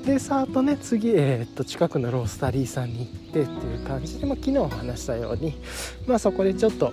[0.06, 5.58] でさーっとね次、えー、っと近くのロースタリーさんに行ってっていう感じで、まあ、昨日話したように、
[6.06, 6.92] まあ、そこでちょっと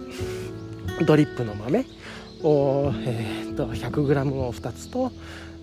[1.06, 1.86] ドリップの豆
[2.42, 5.12] を、えー、っと 100g を2つと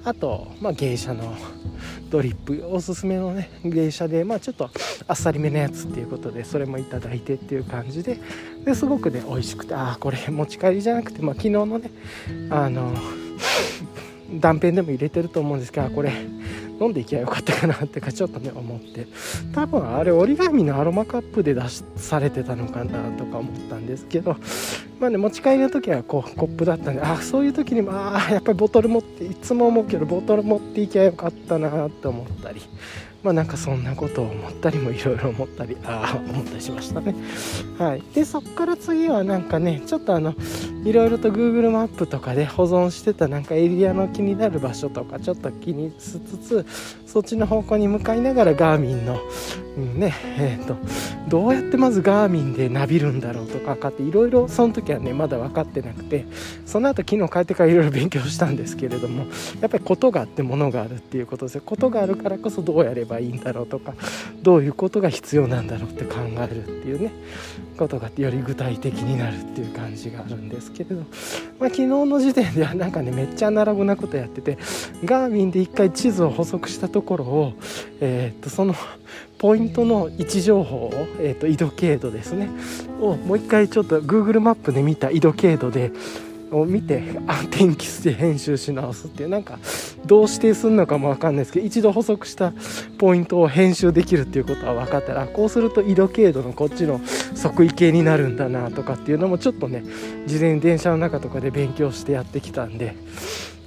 [0.04, 1.36] あと、まあ、芸者の
[2.08, 4.70] ドリップおすすめのね芸者で、まあ、ちょっと
[5.08, 8.20] あっさりめのやつっていうことでそれもいただいてっていう感じで
[8.64, 11.90] ですごくね美味しくてああこれ持ち帰りじゃなくて、まあ、昨日のね
[12.48, 12.94] あの
[14.34, 16.12] 断片でも入れてると思うんですけどこれ
[16.80, 19.06] 飲んでいきゃよかったかなってかちょっとね思って。
[19.54, 24.36] 多分あれ折り紙のアロマカップで出しされてたのかなとか思ったんですけど。
[25.00, 32.60] まあね持ち帰りの時はこうコップだったんであそういう時にもあやっぱりボトル持っていつも思うけどボトル持っていきゃよかったなって思ったり。
[33.22, 37.14] まあなんかそんなことを思ったりもいろいろ思ったりああ思ったりしましたね。
[37.78, 38.02] はい。
[38.14, 40.34] でそっから次はなんかねちょっとあの
[40.84, 46.66] いろいろと Google マップとかで保存してたなんかエリアの気になる場所とかちょっと気にしつつ
[47.06, 49.20] そっちの方向に向かいながらガーミンの、
[49.76, 50.76] うん、ねえっ、ー、と
[51.28, 56.24] どうやってまずガーミンでなびるんだろうとかかっていろいろその時はねまだ分かってなくて
[56.64, 59.26] その後昨日帰ってからいろいろ勉強したんですけれども
[59.60, 63.94] やっぱりことがあってものがあるっていうことですことがあるからこそどうやればいいんだろうとか
[64.42, 67.12] どういうことが必要なんだろうって考えるっていうね
[67.76, 70.96] ことがより具体的になるっていう感じがあるんですけれど、
[71.58, 74.58] まあ、昨日の時点ではなんかねめっちゃアナログなことやってて
[75.04, 77.52] ガーミンで一回地図を補足したところを、
[78.00, 78.74] えー、っとその
[79.38, 82.50] ポイントの位置情報を、えー、と緯度経度ですね。
[83.00, 85.92] をもう一回ちょっと Google マップで見た緯度経度で
[86.52, 89.58] を見てあ天気図で編集し直すっていうなんか
[90.06, 92.52] どう指定するのかも分かんないですけど一度補足した
[92.98, 97.00] ポイントを編集できるっていうことは分かったらこうすると緯度経度のこっちの
[97.34, 99.84] 即位形になるんだなとかっていうのもちょっとね
[100.26, 102.94] 事前に電車の中とかで勉強してやってきたんで。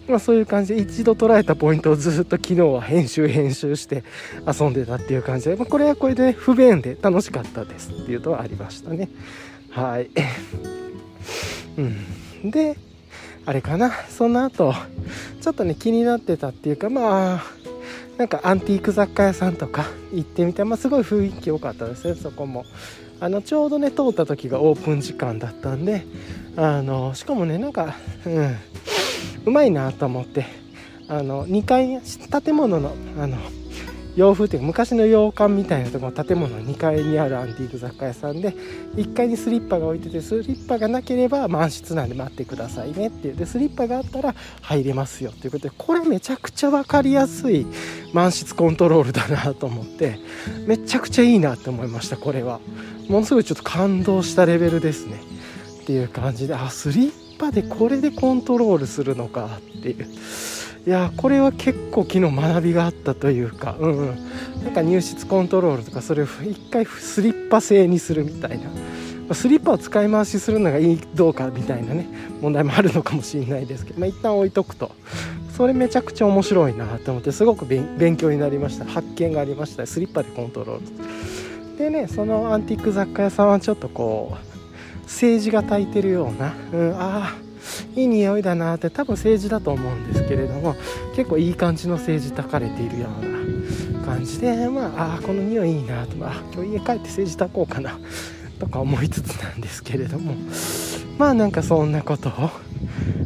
[0.07, 4.03] まあ、そういう感じで一度捉えたポイントをずっと昨日は編集編集して
[4.45, 9.07] 遊んでたっていう感じで、まあ、これはこれで不便で楽しかったですっていうのはありましたね
[9.69, 10.09] はい
[11.77, 12.77] うんで
[13.45, 14.73] あれかなその後
[15.41, 17.43] ちょっとね気になってたっていうかまあ
[18.17, 22.65] なんかアンティーク雑貨屋さんとか行ってみて、まあ、すごい雰囲気良かったですねそこも。
[23.19, 26.05] あのちょうどね通った時がオープン時間だったんで
[26.57, 28.57] あのしかもねなんかうん
[29.45, 30.45] うまいなと思って
[31.07, 32.01] あの2階
[32.41, 33.37] 建物のあの
[34.15, 38.51] 洋風っていうか昔の洋館みたいなところ建物の2階にあるアンティーク雑貨屋さんで
[38.95, 47.65] 1階にスリッパが置いててスリッパがなければ満室なんで待ってくださいねっていうでスリッパがあったら入れますよということでこれめちゃくちゃ分かりやすい
[48.13, 50.19] 満室コントロールだなと思って
[50.67, 52.59] めちゃくちゃいいなって思いましたこれは。
[53.09, 55.21] ものすごいちょっと感動したレベルですね。
[55.81, 60.07] っていう感じであスリッパでこれでコントロールするのかっていう。
[60.85, 68.69] いやこれは結構昨日学びがあったというか、うんうん、なんか入室コントロールとかそれを一回スリッパ製にするみたいな。
[69.33, 72.05] スリッパを使い回しするのがいいどうかみたいなね
[72.41, 74.91] 問題もあるのかもしれないですけど、まあ、一旦置いとくと。
[75.55, 78.85] それめちゃくちゃ面白いなと思ってすごく勉強になりました。
[78.85, 79.85] 発見がありました。
[79.85, 81.77] スリッパでコントロール。
[81.77, 87.42] でねそのアンティーク雑貨屋さんはちょっとこう政治が炊いてるような、うん、ああ
[87.95, 90.75] いい匂いだなって多分政治だと思うんですけれども
[91.15, 97.99] 結構いい感じの政治炊かれているような感じでまああこの匂いいいなとか今日家帰って政治炊こうかな
[98.59, 100.35] とか思いつつなんですけれども
[101.17, 102.49] まあなんかそんなことを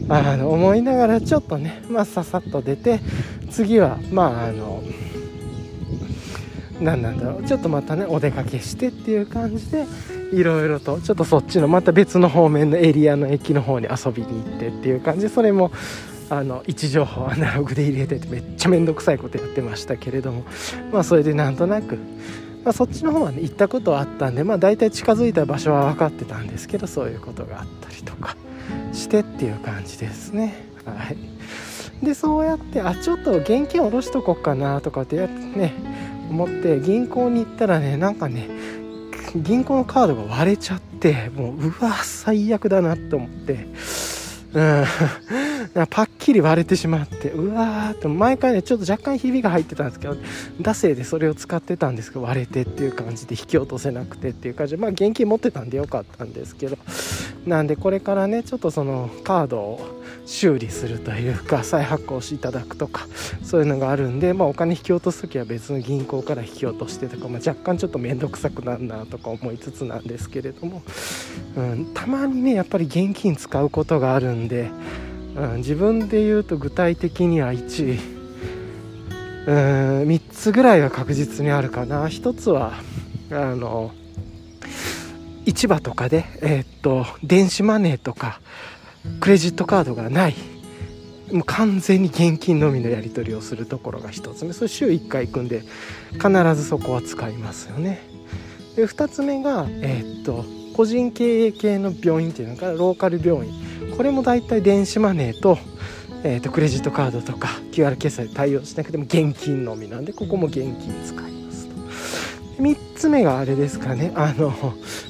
[0.09, 2.99] あの思いながらちょっとねまあささっと出て
[3.49, 4.83] 次はまああの
[6.79, 9.85] 何なんだろうちょっとまたねお出かけしてっていう感じで
[10.31, 15.71] いろいろとちょっとそっちのまた別の方面のエリアの駅の方に遊びに行ってっていう感じでそれも
[16.29, 20.43] あの位置情報アナログで入れててめっちゃ面倒くさいことやってましたけれども
[20.91, 21.95] まあそれでなんとなく、
[22.63, 28.35] まあ、そっちの方はね行ったことはあったんでまあ大体近づいた場所は分かってたんですけどそういうことがあったりとか
[28.91, 30.65] してっていう感じですね。
[30.85, 31.17] はい。
[32.03, 35.73] でそうやってあちょっと現金下ろしとこっかなとかってね
[36.29, 38.47] 思って銀行に行ったらねなんかね
[39.43, 43.67] 銀行のカードが割れちゃってもううわ最悪だなって思って。
[44.53, 44.85] うん。
[45.73, 50.15] パッキリ割れてしまってうわーって毎回ねちょっと若干ひびが入ってたんですけど
[50.61, 56.77] 惰性でそれを使ってたんですけど割れてっていう感じで引き落とせなくてっていう感じでまあ現金持ってたんでよかったんですけど。
[57.47, 63.07] なんでこれからねちょっとそのカードを修理するというか再発行していただくとか
[63.43, 70.83] そういうのがあるんで、まあ、お金引き落とす時は別の銀行から引き落としてとか、まあ、若干ちょっと面倒くさくなるなとか思いつつなんですけれども、
[71.55, 74.69] うん、たまにねやっぱり現金使うことがあるんで、
[75.35, 78.17] うん、自分で言うと具体的には1
[79.47, 82.07] うん3つぐらいは確実にあるかな。
[82.07, 82.73] 1つは
[83.31, 83.91] あの
[85.45, 88.41] 市場とかで、えー、っと電子マネーとか
[89.19, 90.35] クレジットカードがない。
[91.31, 94.53] もう完全に現金のみのやり取りをするところが1つ目。
[94.53, 95.63] それ週1回行くんで
[96.13, 98.01] 必ずそこは使いますよね。
[98.75, 103.53] で2つ目がえー、っと個人経営系の病院っていうのかローカル病院。
[103.95, 105.57] これも大体電子マネーと,、
[106.23, 111.36] えー、とクレジットカードとか QR 決済で対応しなくても現金のみなんでここも現金使い
[112.57, 114.11] 3つ目があれですかね。
[114.15, 114.53] あの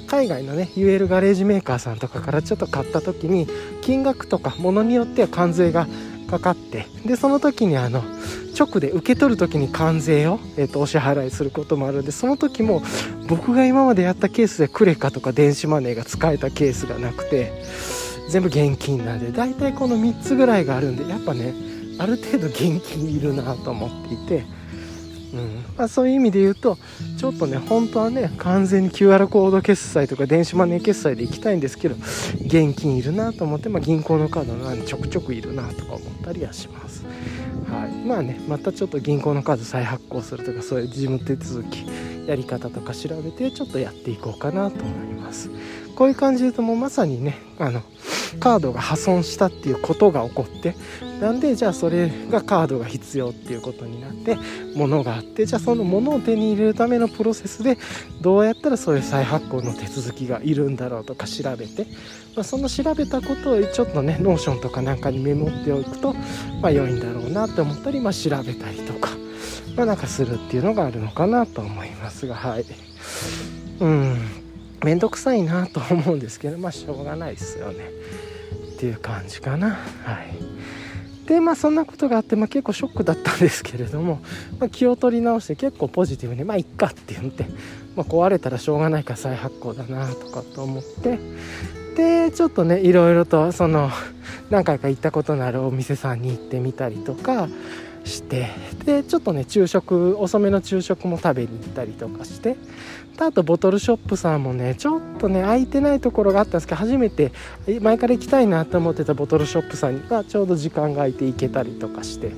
[0.08, 3.48] 海外のね UL ガレージメーカーさんとかからちょっと買った時に
[3.82, 5.88] 金額とかものによっては関税が
[6.30, 8.04] かかってでその時にあの
[8.58, 12.82] 直で受け取る時に関税を、えー、とお支払いすることもあるんでその時も
[13.28, 17.52] 僕が今までやったケースでクレカとか電子マネーが使えたケースがなくて
[18.30, 21.54] 全部現金なんで大体この3つぐらいがあるんでやっぱね
[22.00, 24.57] ある程度現金いるなと思っていて
[25.34, 26.78] うんまあ、そういう意味で言うと
[27.17, 31.95] ちょっとね本当はね完全に QR コード決済とか電子マネー決済で行きたいんですけど
[32.45, 37.05] 現金いるなと思って、まあ、銀行のカードなんでちょくちょくいるなとか思ったりはします。
[37.69, 41.86] はい、まあねまたちょっと銀行のカード再発行するとかそういう事務手続き
[42.25, 45.49] やり方とか調べてちょっとやっていこうかなと思います
[45.95, 47.82] こういう感じで言うともうまさにねあの
[48.39, 50.75] カードが破損したっていうことが起こって
[51.19, 54.38] なんでじゃあそれがカードが必要っていうことになって
[54.75, 57.78] 物があってじゃあその物を手に入れるためのプロセスで
[58.21, 61.88] どうやったらそういう再発行の手続きがいるんだろうとか調べて、
[62.36, 66.13] まあ、その調べたことをちょっとね Notion とかなんかにメモっておくと、
[66.61, 69.11] まあ、良いんだろうなって思ったり、まあ、調べたりとか、
[69.75, 72.65] まあ、なんかするっていうのがあるのかなと思いますがはい。
[73.80, 74.47] うん。
[74.84, 77.89] 面倒くさいなと思うんですけどまあしょうがないですよね。
[78.75, 79.71] っていう感じかな。
[79.71, 79.75] は
[80.21, 81.28] い。
[81.28, 84.21] でまあそんなことがあって、まあ、結構ショックだったんですけれども、
[84.59, 87.45] まあ、気を取り直して結構ポジティブにまあいっかって言って、
[87.95, 91.19] まあ、壊れたらしょうがないから再発行だなとかと思って
[91.97, 93.89] でちょっとねいろいろとその
[94.49, 97.49] 何回か行ったことのあるお店さんに行ってみたりとか
[98.05, 98.49] して
[98.86, 102.55] でちょっとね昼食遅めの昼食も食べに行ったりとかして
[103.26, 107.32] あとボトルショップさんもねちょっとね空いてないところがあったんですけど初めて
[107.82, 112.32] 前から行きたいなと思ってたボトルショップさんがちょうど時間が空いて行けたりとかしてっ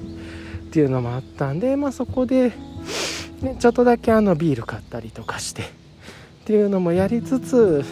[0.72, 2.54] ていうのもあったんでまあそこで、
[3.42, 5.66] ね、ちょっとだけあのビール買ったりとかしてっ
[6.46, 7.84] ていうのもやりつつ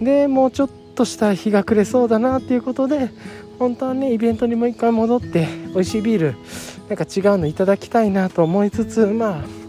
[0.00, 3.10] でもうちょっとした日が暮れそうだなっていうことで
[3.58, 6.34] 本当はねイベントにもう一回戻って美味しいビール
[6.88, 9.65] なんか違うのいただきたいなと思いつつまあ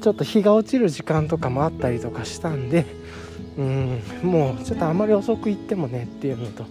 [0.00, 2.86] ちょっと日が落ちる時間とかもあったりとかしたんで
[3.58, 6.66] うんもうちょっとあまり遅く行ってもねっていうのと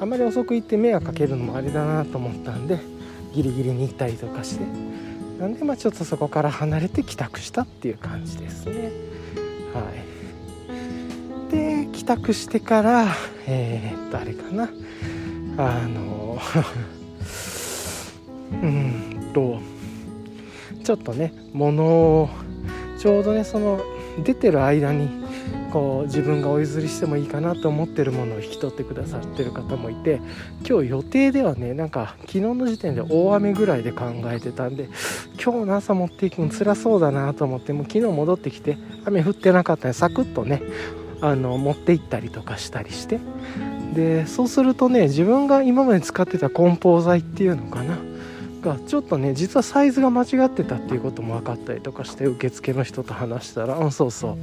[0.00, 2.78] あまり遅く行って迷惑かけるのもあれだなと思ったんで
[3.34, 4.64] ギリギリに行ったりとかして
[5.38, 8.90] なんでまあちょっとそこから離れて帰宅したっていう感じですね。
[9.74, 9.82] は
[11.50, 11.50] い。
[11.50, 13.08] で帰宅してから
[13.46, 14.70] えー、っとあれかな。
[15.58, 16.38] あの
[18.62, 19.60] うんと
[20.84, 22.30] ちょっとね物を
[23.06, 23.80] ちょうどねその
[24.24, 25.08] 出てる間に
[25.72, 30.20] こう自分がお譲りしてもいいかなと思ってるものを引き取ってくださってる方もいて
[30.68, 34.88] 今日予定ではねなんか昨日の時点で大雨ぐらいで考えてたんで
[35.40, 40.60] 今日の朝持っていくの辛そうだなと思っても昨日戻ってきて雨降ってなかったんでサクッとね
[41.20, 43.20] あの持って行ったりとかしたりして。
[43.94, 47.96] でそうするとね自分が今まで使ってた梱包材っていうのかな
[48.66, 54.36] がちょっとね実はサイズが間違ってたっていうことも分かったりとかして受付の人と話したら「うんそうそう。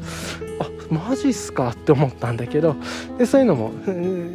[0.59, 2.76] あマジっすか」って思ったんだけど
[3.17, 3.71] でそういうのも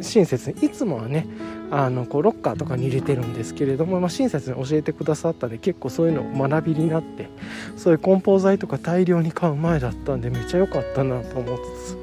[0.01, 1.27] 親切にいつもはね
[1.71, 7.29] あのこうロッカーとかに入れてるんですけれども、まあ、親切に教えてくださったんで結構そういうの学びになって
[7.77, 11.99] そういう梱包材とか大量に買う前だったんでめっちゃ良かったなと思って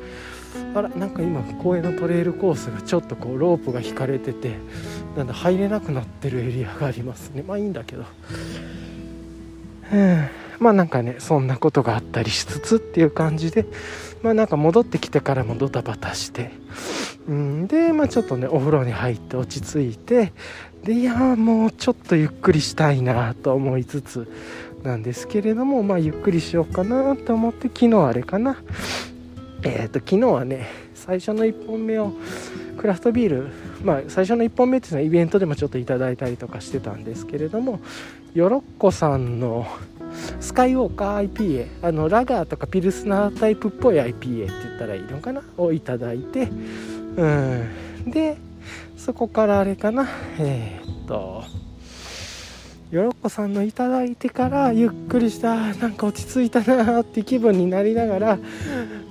[0.79, 4.57] あらなんか今公園のトレイルコースがちょっとこうロープが引かれてて
[5.17, 7.43] なんだ入れなくなってるエリアがありますね。
[7.43, 8.05] まあいいんだけど。
[10.59, 13.67] まあなんかねそんなことがあったりしつつっていう感じで。
[14.23, 16.51] まあなんか戻ってきてからもドタバタして。
[17.29, 17.67] うん。
[17.67, 20.33] でまあちょっとねお風呂に入って落ち着いて。
[20.85, 24.31] でいやもうちょっとゆっくりしたいなと思いつつ
[24.85, 28.57] なんですけれどもまあゆっくりしようかなと思って昨日あれかな。
[29.63, 32.13] えっ、ー、と昨日はね最初の1本目を
[32.79, 33.49] クラフトビール
[33.87, 37.79] まあ最初の1本目っていうのはイベントでもちょっといただいたりとかしてたんですけれども
[38.35, 39.67] ヨロッコさんの
[40.41, 46.49] スカイウォーカー IPA あのラガーとかピルスナータイプっぽい IPA って言ったらいいのかなをいただいて
[47.17, 48.11] うん。
[48.11, 48.37] で
[48.97, 50.09] そこからあれかな
[50.39, 51.45] えー、っと
[52.91, 58.39] よろっこさんのいただいてからゆっくりしたなんか落ち着いたなって気分になりながら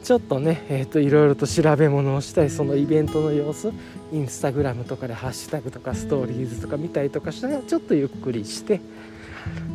[0.01, 3.73] ちょっとねえー、といろいろと調べ物をしたりそのイベントの様子
[4.13, 8.80] インスタグラムとかでハッシュタグとかストーリーズとか見たりとかしたらちょっとゆっくりして。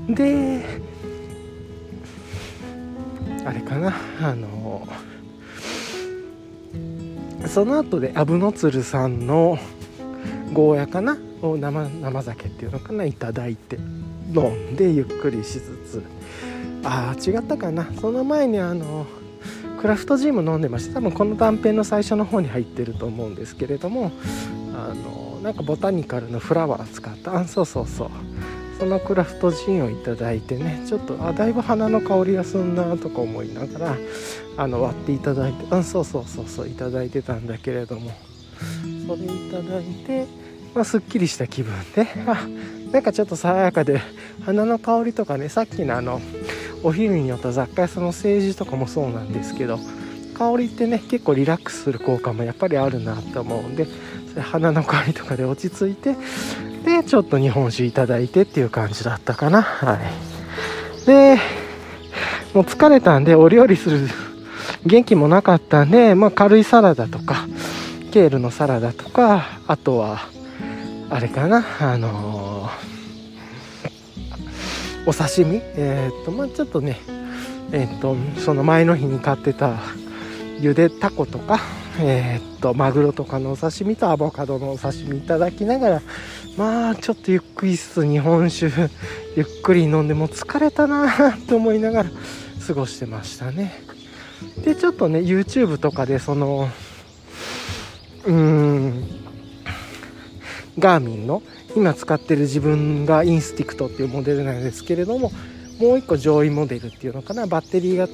[0.09, 0.65] で
[3.45, 4.87] あれかなあの
[7.47, 9.59] その後でアブノツルさんの
[10.53, 11.17] ゴーヤかな？
[11.43, 13.05] を生生酒っていうのかな？
[13.05, 13.79] いただいて。
[14.33, 16.03] 飲んでゆっくりしつつ。
[16.85, 17.87] ああ違ったかな？
[18.01, 19.07] その前にあの
[19.81, 20.95] クラフトジム飲んでました。
[20.95, 24.13] 多分この断片の最初の方に入ってると思うんですけれども
[24.73, 27.39] あのなんかボタニカルのフラワー使った。
[27.41, 28.11] あそうそうそう。
[28.79, 30.83] そのクラフトジンをいただいてね。
[30.87, 33.97] ちょっとあだいぶ花の香りがすんなとか思いながら
[34.57, 35.67] あの割っていただいて。
[35.75, 38.13] あそうそうそうそういただいてたんだけれども。
[39.07, 40.27] それいただいて
[40.75, 42.07] まあ、すっきりした気分で。
[42.27, 42.47] あ
[42.93, 44.01] なんかちょっと爽やかで
[44.45, 46.21] 花の香りとかねさっきのあの
[46.83, 49.79] お昼によった雑貨屋さんの政治とかもそうなんですけど
[50.35, 53.87] 香りってね結構リラックスする効果もやっぱりあるなと思うんで
[54.31, 56.17] それ花の香りとかで落ち着いて
[56.85, 59.63] でちょっと日本酒いただいてっていう感じだったかな。
[59.63, 61.07] はい。
[61.07, 61.39] で
[62.55, 64.09] もう疲れたんでお料理する
[64.85, 67.47] 元気もなかったんで、まあ、軽いサラダとか
[68.13, 70.29] ケールのサラダとかあとは
[71.11, 71.65] あれかな？
[71.81, 75.61] あのー、お刺身？
[75.77, 77.01] えー、っとまあちょっとね
[77.73, 79.81] えー、っとその前の日に買ってた
[80.61, 81.59] ゆでタコとか？
[81.99, 86.03] え、っとマグロとかのお刺身とアボカドのお刺身いただきながら
[86.57, 88.89] まあちょっとゆっくりす日本酒
[89.37, 92.11] ゆっくり飲んでも疲れたなと思いながら
[92.67, 93.83] 過ごしてましたね。
[94.65, 96.69] でちょっとね YouTube とかでその
[98.25, 99.20] うーん
[100.81, 101.43] ガーミンの
[101.77, 105.31] 今使ってる自分がインスティクトっていうモデルなんですけれども
[105.79, 108.09] もう一個上位モデルっていうのかなバッテリーが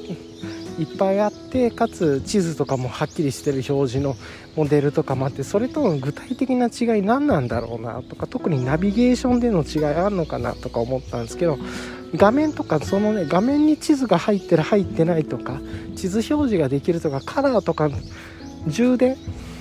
[0.79, 4.15] いっぱいあってかつ地図とかもはっきりしてる表示の
[4.57, 11.59] モデルとかもあってそれとの具体的な違い何なんだろうなとか特にナビゲーションでの違いあるのかなとか思ったんですけど
[12.15, 15.61] 画面とかそのね画面に地図が入ってる入ってないとか
[15.97, 17.89] 地図表示ができるとかカラーとか
[18.67, 19.17] 充電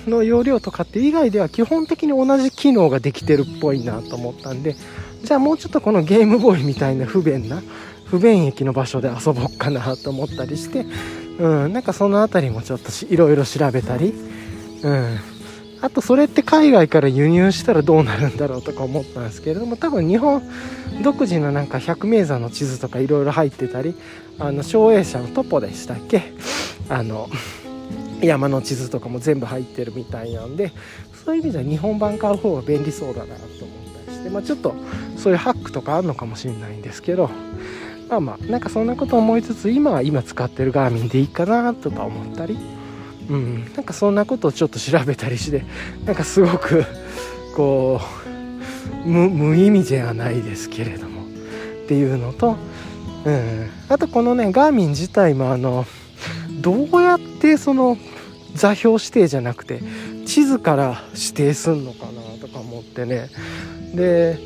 [0.06, 4.76] の容量とかって以外では基本的に同じ機能ができてるっぽいなと思ったんで
[5.22, 7.62] じゃあもうちょっとこのゲームボーイみたいな不便な
[8.06, 10.86] 不便益の場所で遊ぼっかなと思ったりして、
[11.38, 14.14] うん、なんかその辺りもちょっといろいろ調べたり、
[14.82, 15.18] うん、
[15.80, 20.42] あとそれって海外から輸入したらどうなるんだろうとか思ったんですけれども多分日本
[21.02, 23.96] 独自のなんか百名山の地図とかいろいろ入ってたり
[24.38, 26.32] あの省営者のトポでしたっけ？
[26.88, 27.28] あの
[28.22, 30.72] 山の地図とかも全部入ってるみたいなんで
[31.24, 34.74] そういう意味では日本版買う方が便利そうだなと思ったりして、まあ、ちょっと
[35.16, 37.30] そういうハックとかあるのかもしれないんですけど
[38.08, 42.56] まあまあなんかそんなこと思いつつ今は今使ってるガーミンでいいかなとか思ったり
[43.28, 45.64] うんなんかそんなことをちょっと調べたりして
[46.04, 46.84] なんかすごく
[47.56, 48.00] こ
[49.04, 52.56] う無意味じゃないですけれどもっていうのと、
[53.24, 55.84] うん、あとこのねガーミン自体もあの
[56.60, 57.96] どうやってその
[58.54, 59.80] 座標指定じゃなくて
[60.26, 63.28] 地図から指定すんのかなとか思ってね。
[63.94, 64.38] で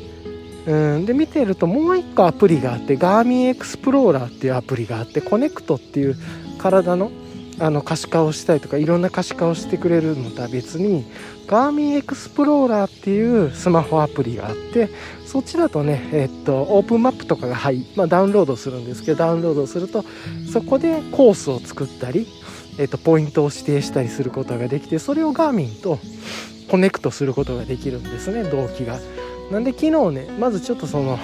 [0.67, 6.15] うんで見てるともう一個アプリがあって Garmin Explorer っていうアプリがあってコネクトっていう
[6.59, 7.11] 体の
[7.59, 11.05] あの可視化をしたりとかいろんな可視化をしてくれるのとは別に
[11.47, 14.89] Garmin Explorer っていうスマホアプリがあって
[15.25, 20.03] そっちだとね、えっと、オープンマップとかが入、まあ、ダウンロードするんですけどダウンロードすると
[20.51, 22.27] そこでコースを作ったり、
[22.77, 25.99] えっと、ポイントを指定したりすることができてそれをガーミンと
[26.69, 28.99] コネクトすることができるんですね動機が。
[29.51, 31.19] なんで昨日ねまずちょっとその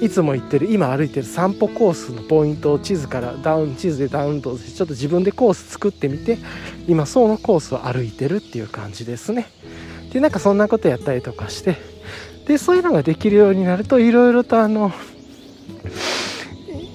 [0.00, 6.38] いつも行ってる今歩いてる散歩コースのポイントを地図からダウン地図でダウンロードしてちょっと自分でコース作ってみて
[6.86, 9.46] 今そのコースを歩いてるっていう感じですね。
[10.12, 11.76] でなんかそんなことやったりとかして
[12.46, 14.92] でそういうのができるようになるといろいろとあの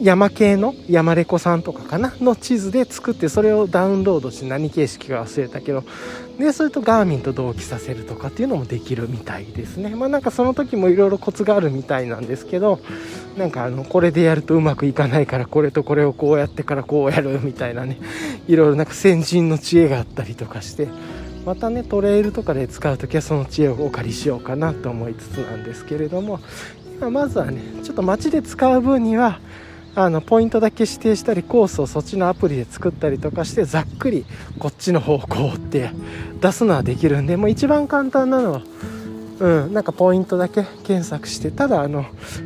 [0.03, 2.13] 山系の山レコさんとかかな？
[2.19, 5.85] の地図で作ってそれをダウンロードして何形式か忘れたけど。
[6.37, 9.95] でそれとガーミンと同期させるとかっていうのもできるみたいですね。
[9.95, 12.79] まあなんかその時もいろいろコツがあるみたいなんですけど。
[13.37, 17.97] なんかあのこれでやるとうまくいかないからこれとこれをこうやってからこうやるみたいなね。
[18.47, 20.89] いろいろなんか先人の知恵があったりとかして。
[21.45, 26.41] またねトレイルとかで使う時はその知恵をお借りしようかなと思いつつなんですけれども。
[27.11, 29.39] まずはねちょっと街で使う分には
[29.95, 34.25] あのポイントだけ指定したりコースをそっちのアプリで作ったりとかしてざっくり
[34.57, 35.91] こっちの方向って
[36.41, 38.61] 出すのはできるんでもう一番簡単なのは
[39.39, 42.05] うん、なんかポイントだけ検索してただあの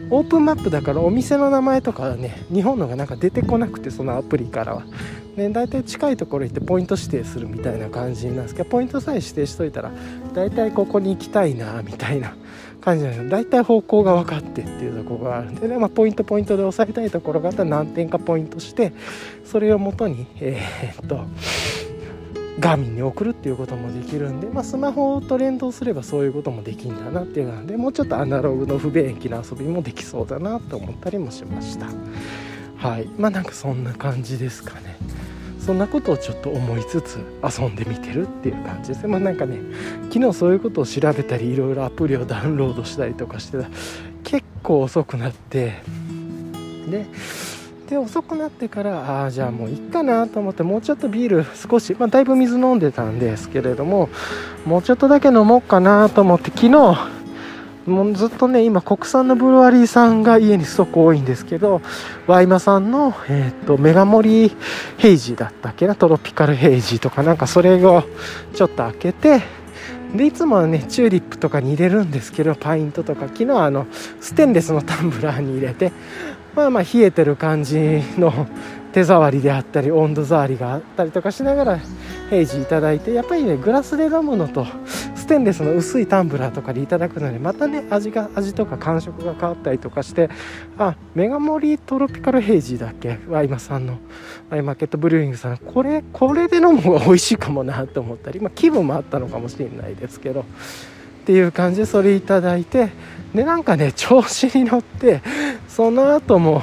[0.09, 4.83] オープンマップだからお店の名前とかはね日本のがなんか出てこなくてそのアプリからは、
[5.35, 9.91] ね、大体近いところ行ってポイント指定するみたいな感じなんですけどポイントさえ指定しといたら
[10.33, 12.35] 大体ここに行きたいなみたいな
[12.81, 18.93] 感じなんです大体方向が分かってっていうところがあるんで、ね、まあ、ポイントポイントで押さえたいところがあったら何点かポイントして
[19.45, 21.25] それをもとにえー、っと
[22.59, 31.87] ガーミンに送るっていうこともできるんで、まあ、スマホと連動すればそういうこともできるんだなっていうのでもうちょっとアナログの不便益な遊びもできそうだなと思ったりもしました。
[32.77, 33.07] はい。
[33.17, 34.97] まあなんかそんな感じですかね。
[35.67, 39.05] そんなことをちょっと思いつつ遊んでみてるっていう感じです。
[39.05, 39.57] まあなんかね
[40.09, 43.69] 昨日そういうことを調べたりいろいろアプリをダウンロードしたりとかしてた。
[44.23, 45.81] 結構遅くなって
[46.89, 47.05] で
[47.89, 54.09] で遅くなってからああじゃあもういいかなと思ってもうちょっとビール少し、まあ、だいぶ水飲んでたんですけれども
[54.65, 56.97] もうちょっとだけ飲もうかなと思って昨日
[57.87, 61.81] もうずっとね今国産のブルワリーさんが家にストック多いんですけど
[62.27, 64.51] ワイマさんの、えーと、メガモリ
[64.97, 65.95] ヘイジだったっけな？
[65.95, 68.03] トロピカルヘイジとかなんかそれを
[68.53, 69.41] ちょっと開けて
[70.13, 73.87] でいつもはねチューリップとかに入れるんですけどパイントとか昨日あの
[74.19, 75.93] ステンレスのタンブラーに入れて
[76.55, 78.47] まあまあ冷えてる感じの
[78.91, 81.79] 手触りであったり温度触りがあったりとかしながら
[82.29, 84.65] 平時いただいてやっぱりねグラスで飲むのと
[85.15, 90.29] ステンレスの薄いタンブラーとかでいただくのでまたね味が味とか感触が変わったりとかして
[90.77, 93.19] あメガモリトロピカルヘイジだっけ？
[93.27, 93.97] ワイマさんの
[94.49, 95.57] ワイマーケットブリューイングさん。
[95.57, 100.43] これこれで飲む方が美味しいかもなと思ったり、まあ、気分もあったのかもしれないですけどっ
[101.25, 102.89] ていう感じでそれいただいて
[103.35, 105.21] でなんかね調子に乗って
[105.67, 106.61] その後も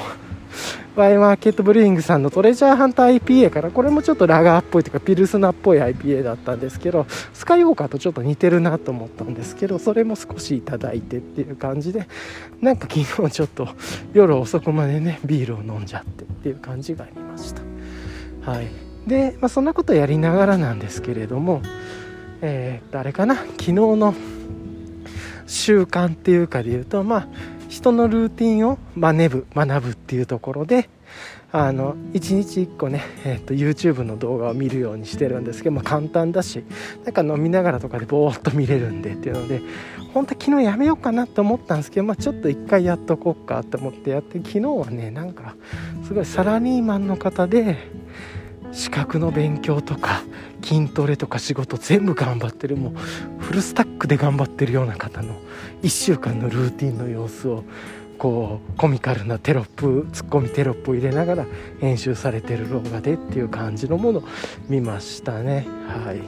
[0.96, 12.06] ワイマーケットブリーイングさんのトレジャーハンター IPA からこれもちょっとラガーっぽいというかピルスナっぽい IPA だったんですけどスカイウォーカーとちょっと似てるなと思ったんですけどそれも少しいただいてっていう感じで
[12.60, 13.68] なんか昨日ちょっと
[14.12, 17.62] 夜遅くまでねビールを飲んじゃってっていう感じがありました。
[18.50, 18.68] はい。
[19.06, 21.60] で、まあ、そんなことやりながらなんですけれども
[22.46, 24.14] えー、誰かな昨日の
[25.46, 27.28] 習慣っていうかで言うとまあ
[27.74, 30.88] 人のルーティンを学ぶ学ぶっていうところで
[31.50, 36.62] あの1日1個ね、えーと、YouTube の動画を見るようにしてるんですけど、まあ、簡単だし
[37.04, 39.60] なんか飲みながらとかでぼーっと見れるんでっていうので
[40.12, 45.56] 本当は昨日やめようかなと思ったんですけど、まあ、ちょっと1回やっとこうかと思ってやって昨日はねなんか
[46.06, 47.76] すごいサラリーマンの方で
[48.70, 50.22] 資格の勉強とか
[50.62, 55.34] 筋トレとか仕事全部頑張ってるもうフルスタックで頑張ってるような方の
[55.84, 57.62] 1週間のルーティンの様子を
[58.16, 61.46] こうコミカルなテロップツッコミテロップを入れながら
[61.78, 64.22] 編集されてる動画でっていう感じのもの
[64.66, 65.66] 見ましたね。
[65.86, 66.22] はい。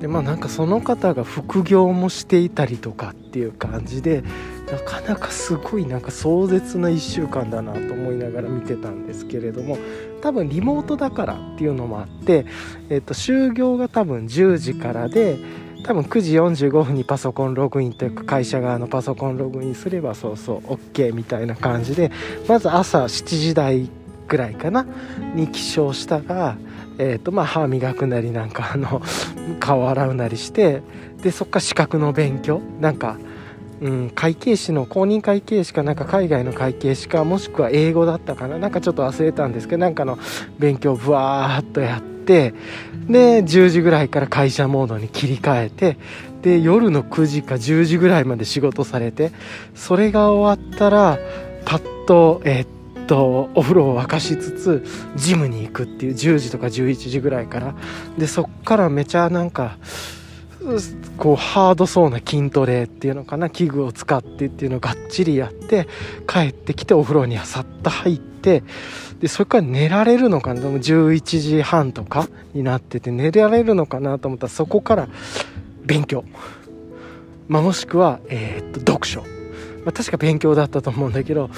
[0.00, 4.24] でまあなんかその方が副業もしていたりとかっていう感じで
[4.70, 9.78] なかなかすごいなんか壮絶な1週間だなと思いながら見てたんですけれども
[10.22, 12.46] 多分リモートだからっていうのもあって、
[12.88, 15.38] えっと、就業が多分10時からで
[15.82, 16.34] 多分9時
[16.68, 22.12] 45分にパソコンログインというか会社側のパソコンログインすればそうそう OK みたいな感じで
[22.46, 23.90] まず朝7時台
[24.28, 24.86] ぐらいかな
[25.34, 26.56] に起床したら、
[26.98, 29.02] えーとまあ、歯磨くなりなんかあの
[29.58, 30.82] 顔洗うなりして
[31.22, 33.18] でそっか資格の勉強なんか
[33.80, 38.58] うん、会計士の公認会計士かなんか海外の会計士かもしくは英語だったかな。
[38.58, 40.18] なんかちょっと忘れたんですけどなんかの
[40.58, 42.54] 勉強をぶわーっとやって
[43.08, 45.96] で10時ぐらいから会社モードに切り替えて
[46.42, 49.32] で夜の9時か10時ぐらいまで仕事されて
[49.74, 51.18] それが終わったら
[51.64, 54.84] パッとえー、っとお風呂を沸かしつつ
[55.16, 57.74] ジムに行くっていう10時とか11時ぐらいから。
[58.18, 59.78] でそっからめちゃなんか
[61.16, 65.88] こうハードそうな筋トレっていうのかな器具を使ってっていうのをがっちりやって
[66.26, 68.62] 帰ってきてお風呂にはさっと入って
[69.20, 75.08] でそれから寝られるのかなでも11時半とかになってて寝られるのかなと思ったらそこから
[75.84, 76.24] 勉強、
[77.48, 79.39] まあ、もしくは、えー、っと読書。
[79.84, 81.50] まあ、確か勉強だったと思うんだけど、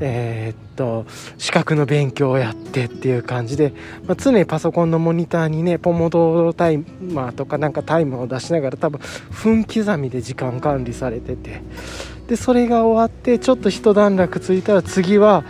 [0.00, 1.06] えー、っと
[1.36, 3.72] 資格の勉強をやってっていう感じで、
[4.06, 9.00] まあ、常にパソコンのモニターにねポモドーロタイマーとかなんかタイムを出しながら多分
[9.30, 11.62] 分刻みで時間管理されてて
[12.26, 15.44] でそれが終わってちょっと一段落ついたら次は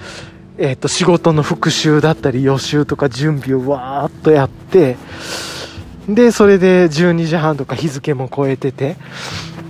[0.60, 4.96] えー、と仕事の復習だったり予習とか準備をわーっとやって
[6.08, 8.96] でそれで12時半とか日付も超えてて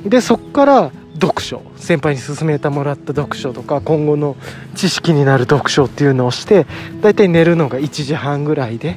[0.06, 1.62] でそっから読書。
[1.77, 4.37] 先輩に勧めてもらった読書とか今後の
[4.75, 6.66] 知識になる読書っていうのをして
[7.01, 8.97] 大体寝るのが1時半ぐらいで。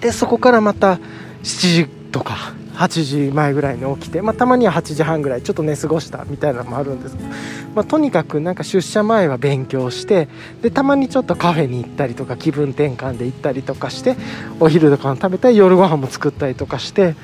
[0.00, 0.98] でそこからまた
[1.42, 7.28] 7時とか8時前ぐらいに起きて、まあ、たまには8時半ぐらいちょっと寝過ごしたみたいなのもあるんですけど、
[7.74, 10.28] まあ、とにかくなんか出社前は勉強して
[10.60, 14.16] でたまにちょっとカフェに行ったりとか気分転換で行ったりとかして
[14.60, 17.14] お昼とかも食べたり夜ご飯も作ったりとかして、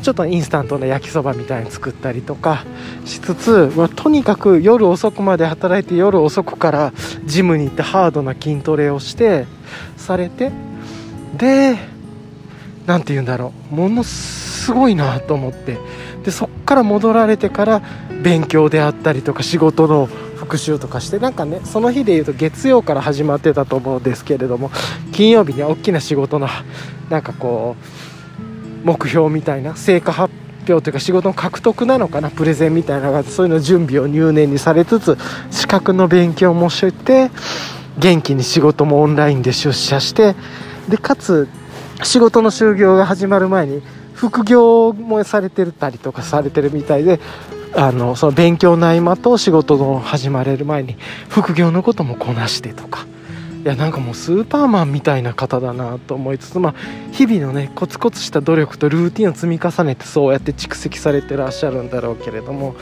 [0.00, 2.64] ちょっとインスタントの焼きそばみたいに作ったりとか
[3.04, 6.92] しつつ、まあ、とにかく夜遅くまで働いて夜遅くから
[7.24, 9.46] ジムに行ってハードな筋トレをして
[9.96, 10.50] されて
[11.36, 11.76] で
[12.86, 15.78] 何て言うんだろうものすごいなと思って
[16.24, 17.82] でそっから戻られてから
[18.22, 24.70] 勉強であったりとか仕事の復習とかしてなんかねその日でいうと月曜から始まってたと思うんですけれども
[25.12, 26.48] 金曜日に大きな仕事の
[27.10, 28.05] なんかこう
[28.86, 30.32] 目標みたいな成果発
[30.68, 32.30] 表というか仕事の獲得なのかな？
[32.30, 35.18] プレゼンみたいなそういうの準備を入念にされつつ
[35.50, 37.30] 資格の勉強もして
[37.98, 40.36] 元気に仕事もオンラインで出社して
[40.88, 41.48] でかつ
[42.04, 43.82] 仕事の就業が始まる前に
[44.14, 47.18] 副業もされてたりとかされてるみたいで
[47.74, 50.96] あのその勉強の合間と仕事の始まれる前に
[51.28, 53.04] 副業のこともこなしてとか。
[53.66, 56.74] いやなんかもうスーパーマンみたいな方だなと思いつつまあ
[57.10, 62.76] 日々のねコツコツした努力とルーティンを積み重ねてそうやって蓄積されてらっしゃるんだろうけれども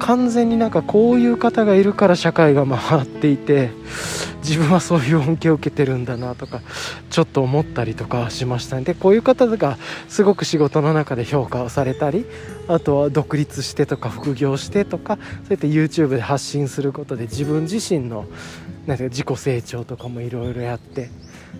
[0.00, 3.70] 完全になんかこういう方がいるから社会が回っていて
[4.42, 6.62] 自分はそういう恩恵を受けてるんだなとか
[7.10, 8.82] ちょっと思ったりとかしましたね。
[8.82, 12.24] でこういう方がすごく仕事の中で評価をされたり
[12.66, 18.26] あとは独立してとか副業してとかそうやって YouTube で発信することで自分自身の
[18.88, 21.10] なんていうか自己成長とかもいろいろやって。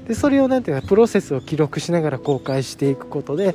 [0.07, 3.55] でそれをなんていうかプロセスを記録しながら公開していくことで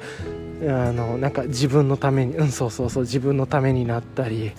[0.62, 4.52] あのなんか自分のためにうんそうそうそう自分のためになったり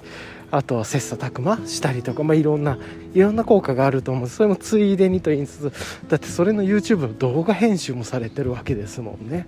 [0.51, 2.79] あとは切磋琢磨したりとか、まあ、いろんな
[3.12, 5.73] いろんな効果があると思うそれもついでにと言いつつ
[6.09, 9.47] だってそれの YouTube の動画編集もされてるわけですもんね。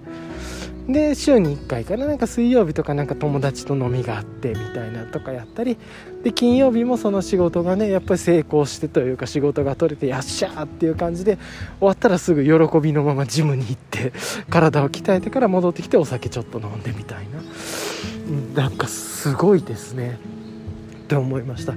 [0.88, 5.76] で週に1回かななんか水曜日とかなんか友達と飲みがあってみたいなとかやったり
[6.22, 11.38] で金曜日もその仕事がねやっぱり成功してというか仕事が取れてやっしゃーっていう感じで
[11.78, 14.12] 終わったらすぐ喜びのままジムに行って
[14.48, 18.62] 体を鍛えてから戻ってきてお酒ちょっと飲んでみたいな。
[18.62, 20.18] なんかすごいですね。
[21.04, 21.74] って思いました。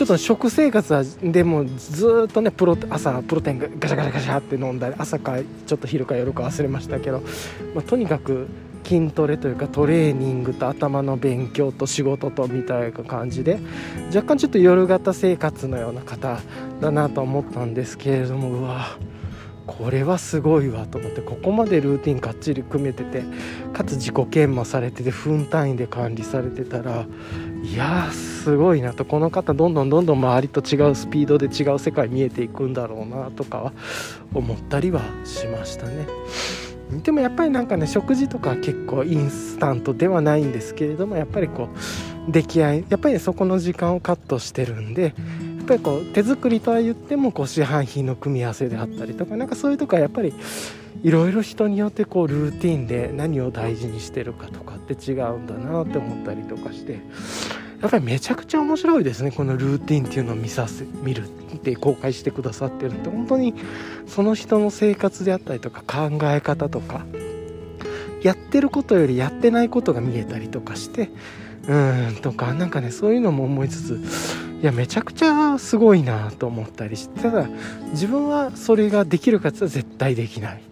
[0.00, 5.36] ちょっと食生活はでもずっとねプロ朝プロテインガシャガシャガシャって飲んだり朝か
[5.66, 7.20] ちょっと昼か夜か忘れましたけど、
[7.74, 8.48] まあ、とにかく
[8.82, 13.58] 筋トレというかトレーニングと頭の勉強と仕事とみたいな感じで
[14.06, 16.40] 若干ちょっと夜型生活のような方
[16.80, 18.96] だなと思ったんですけれどもうわ
[19.66, 23.22] これはすごいわと思ってここまでルーティンかっちり組めてて
[23.74, 27.06] かつ自己研磨されてて分単位で管理されてたら
[27.62, 33.72] いやーすごいなとこの方どんどんどんどん周りと違うスピードで違う世界見えていくんだろうなとかは
[34.34, 36.06] 思ったりはしましたね。
[37.04, 41.68] でもやっぱりなんかね食事とか結構インスタントではないんですけれどもやっぱりこ
[42.28, 45.10] う出来合いやっぱりそこの時間をカットしてるんでや
[45.62, 50.34] っぱりこう手作りとは言ってもこう市販品の組み合わせであったりとかなんかそういうとこはやっぱり
[51.02, 57.00] いろいろ人によってこうルーティンで何を大事にしてるかとかって違うんだなって思ったりとかして
[57.80, 63.54] やっぱりめちゃくちゃ面白いですねこのルーティンっていうのを見させ見るって公開してくださってるって本当に
[64.06, 67.06] その人の生活であったりとか考え方とか
[68.22, 71.10] やってることよりやってないことが見えたりとかして
[71.66, 77.48] うんとかなんかねそういうのも思いつついやめちゃくちゃすごいなと思ったりしてただ
[77.92, 80.62] 自分はそれができるかって絶対できない。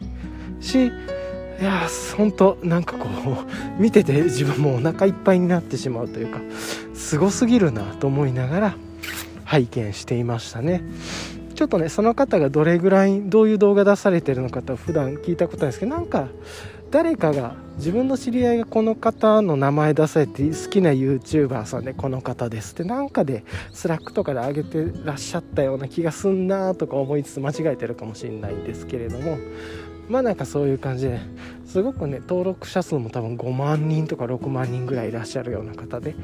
[0.60, 0.90] しい
[1.62, 3.46] や本当なんかこう
[3.82, 6.40] 見てて自分もお腹いっぱいになってしまうというか
[6.94, 8.76] すごすぎるなと思いながら
[9.44, 10.82] 拝見していましたね。
[11.54, 16.28] ちょっとねその方がどれぐらいどういう動画出されてるのかと普段聞いたことないですけどなんか
[16.92, 29.38] 誰かが自分の知り合いがこの方の名前出されて好きな YouTuber さんでこの方ですってなんかで Slack とかで上げてらっしゃったような気がすんなとか思いつつ間違えてるかもしれないんですけれども
[30.08, 31.20] まあなんかそういう感じで
[31.66, 36.14] すごくね登録者数も多分5万人とか6万人ぐらいいらっしゃるような方で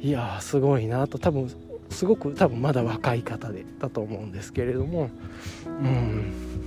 [0.00, 1.50] いやーすごいなと多分
[1.90, 5.10] すごく多分まだ若い方でだと思うんですけれども
[5.66, 6.65] うん。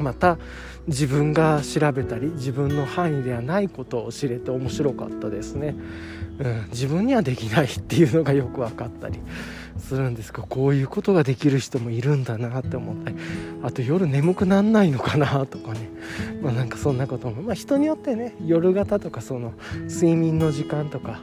[0.00, 0.38] また
[0.86, 5.76] 自分が調べたり自分の範囲ではないことを知れて面白かったですね、
[6.38, 9.20] うん、自分にはできないっていうのがよく分かったり
[9.78, 10.32] するんです。
[10.32, 13.16] がこういうことができる人もいるんだなって思ったり
[13.62, 15.88] あと夜眠くなんないのかなとかね。
[16.42, 17.42] まあなんかそんなことも。
[17.42, 19.52] まあ人によってね夜型とかその
[19.88, 21.20] 睡眠の時間とか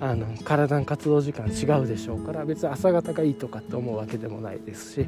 [0.00, 5.06] あの体の活動時間違うでしょうから別に朝方がいいとかって思うわけでもないですし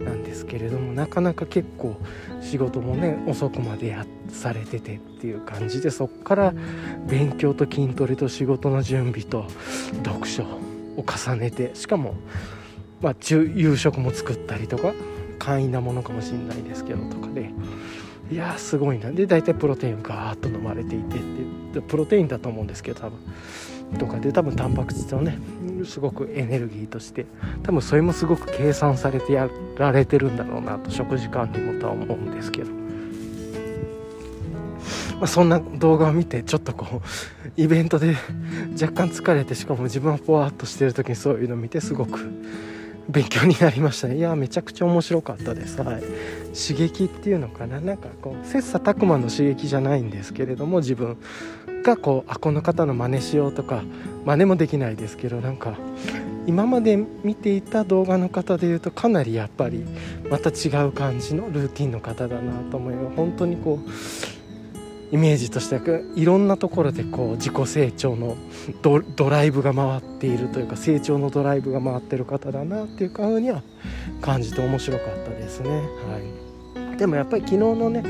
[0.00, 1.96] なんですけれどもなかなか結構
[2.40, 6.54] 仕事もね遅くまでやされててっていう感じでそっから
[7.06, 9.46] 勉強と筋トレと仕事の準備と
[10.04, 12.14] 読書を重ねてしかも、
[13.00, 14.92] まあ、夕食も作ったりとか
[15.38, 17.50] 簡易なものかもしれないですけどとかで、
[18.30, 19.10] いやすごいな。
[19.10, 21.20] で大体プロテインをガーッと飲まれていてっ
[21.74, 23.18] てプロテインだと思うんですけど多分。
[23.98, 25.38] とかで多分タンパク質をね
[25.84, 27.26] すごくエネルギーとして
[27.62, 32.76] 多分それもすごく計算されてやられてるんだろうなと食事管理もとは思うんですけど、ま
[35.22, 38.16] あ、そんな動画を見てちょっとこうイベントで
[38.80, 42.30] 若干疲れてしかも自分はポワーっとしてる時にそういうの見てすごく
[43.08, 44.16] 勉強になりましたね。
[44.16, 45.80] いやめちゃくちゃ面白かったです。
[45.82, 46.02] はい。
[46.54, 47.80] 刺激っていうのかな。
[47.80, 51.16] なんかこう切磋琢磨の刺激じゃないんですけれども自分。
[51.82, 53.82] がこうあこの方の真似しようとか
[54.24, 55.76] 真似もできないですけどなんか
[56.46, 59.84] 今まで見ていた動画の方でいうとかなりやっぱり
[60.28, 63.88] また違う感じのルーティンの方だなと思います本当にこう
[65.12, 68.36] イメージとしてはいろんなところでこう自己成長の
[68.80, 73.62] ドライブが回っているというか成長のドライブが回ってる方だなっていうふうには
[74.22, 75.68] 感じて面白かったですね。
[75.68, 78.02] はい、でもやっぱり昨日のね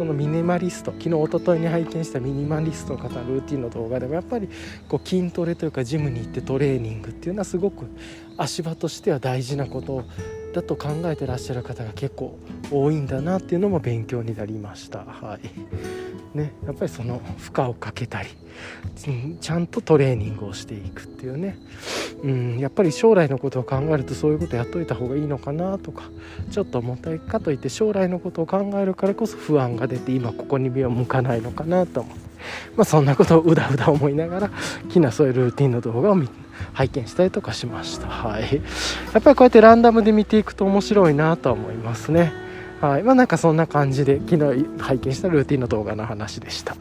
[0.00, 4.48] そのミニマリスト昨日一昨日に拝見したミニマリストの方のルーティンの動画でもやっぱり
[4.88, 7.84] こう筋トレというかジムに行ってトレーニングっていうのはすごく
[8.38, 10.04] 足場としては大事なこと
[10.52, 12.38] だと考えてらっしゃる方が結構
[12.70, 14.98] 多いんだなっていうのも勉強になりました。
[15.00, 16.20] はい。
[16.34, 18.28] ね、やっぱりその負荷をかけたり
[19.40, 21.58] ちゃんとトレーニングをしていくっていうね、
[22.22, 26.04] うん、やっぱり将来のことを考えるとそういうことやっといた方がいいのかなとか
[26.52, 32.20] ちょっと思ったりかといって将来のことを考えるからこそ不安が出て今ここに目を向かないのかなと思って、
[32.76, 34.50] まあ、そんなことをうだうだ思いながら
[34.88, 38.08] きなそういうルーティンの動画を見て拝見したりとかしました。
[38.08, 38.60] はい。
[39.12, 42.32] やっぱりこうやってランダムで見ていくと面白いなとは思いますね。
[42.80, 43.02] はい。
[43.02, 46.76] まあなんかそんな感じで昨日拝見したルーティンの動画の話でした。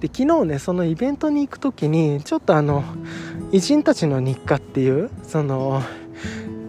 [0.00, 2.84] で昨日ねそのイベントに行く時にちょっとあの
[3.50, 5.82] 偉人たちの日課っていうその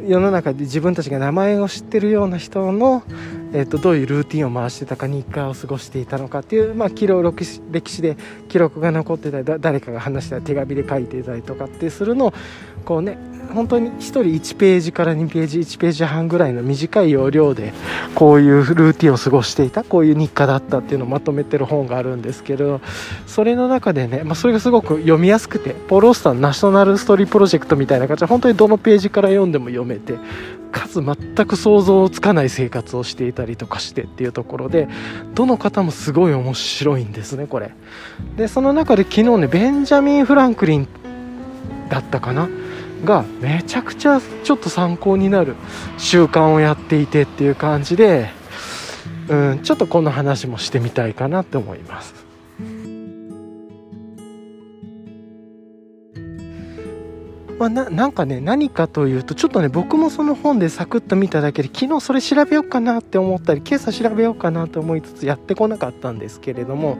[0.07, 3.03] 世の中で自分たちが名前を知ってるような人の
[3.51, 12.33] えーと、どういうルーティンを回してたか日課を過ごしていたのかっていう、まあ、記録歴史で記録が残ってたり誰かが話したり手紙で書いていたりとかってするのを
[12.85, 13.17] こうね
[13.53, 17.73] 本当に1人1ページから2ページ1ページ半ぐらいの短い要領で
[18.13, 22.81] こういうルーティンを過ごしていたこういう日課だったっていうのをまとめてる本があるんですけど
[23.25, 30.15] それの中でね、まあ、それがすごく読みやすくてポロスターのナショナルストーリープロジェクトみたいな感じで本当にどのページから読んでも読めて
[30.71, 31.15] かつ全
[31.47, 34.87] く想像つかない生活をしていたりとかしてっていうところで
[35.33, 37.71] どの方もすごい面白いんですねこれ。
[38.37, 40.87] でその中で昨日ねベンジャミン・フランクリン
[41.89, 42.47] だったかな？
[43.03, 45.55] がめちゃくちゃちょっと参考になる
[45.97, 48.29] 習慣をやっていてっていう感じで
[49.29, 52.18] うんちょっとこの話もしてみたいかなって思います。
[57.59, 66.97] まあ、ななんかね何かというとちょっとね僕もその本でサクッと見ただけで昨日それ調べようかなって思ったり今朝調べようかなと思いつつやってこなかったんですけれども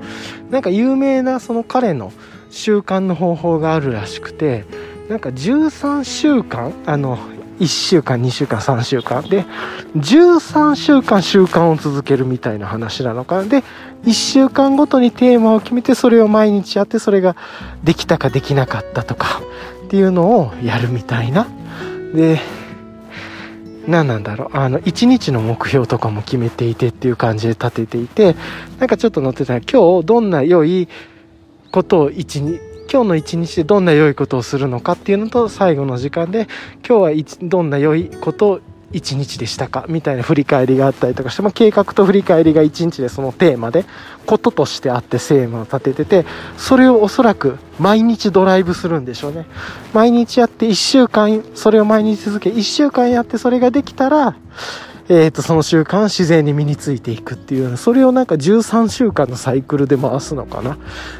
[0.51, 2.11] なんか有名なその彼の
[2.51, 4.65] 習慣の方法があるらしくて
[5.07, 7.17] なんか13週間あの
[7.59, 9.45] 1週間2週間3週間で
[9.95, 13.63] 13週間習慣を続けるみたいな話なのかで
[14.03, 17.35] 1週間ごとにテーマを決めてそれを毎日やってそれが
[17.83, 19.41] できたかできなかったとか
[19.89, 21.47] っていうのをやるみたいな。
[22.13, 22.39] で、
[23.87, 24.55] 何なんだろう。
[24.55, 28.35] あの、一日の目標とかも決めていてっていう感じで立てていて、
[28.77, 30.87] なんかちょっと載ってたら、今日どんな良い
[31.71, 32.59] ことを一日、
[32.91, 36.47] 今日の一日でどんな良いことをするのかっていうのと最後の時間で
[36.87, 38.61] 今日はどんな良いことを
[38.91, 39.85] 1日でしたか？
[39.87, 43.85] みたいな振り返りがあったりとかして、まあ、計画と振り返りが1日でそのテーマで
[44.25, 46.25] こととしてあってセーマを立ててて
[46.57, 49.45] それをおそらく毎日ドライブするんでしょうね。
[49.93, 54.35] 毎日やって1週間それを毎日続け1週間やってそれができたら
[55.11, 60.77] えー、とその習慣自然に身についていくっていうそれをなんか13週間のサイクルで回すのかな。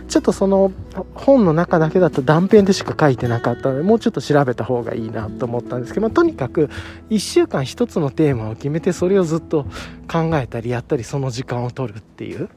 [0.08, 0.72] ちょっとその
[1.16, 6.70] 本の中だけだと断片でしか書いてなかったのでもうちょっと調べた方がいいなと思ったんですけど、まあ、とにかく
[7.10, 9.66] 1週間1つのテーマを決めてそれをずっと
[10.08, 12.50] 考えたりやったりその時間を取るっていう。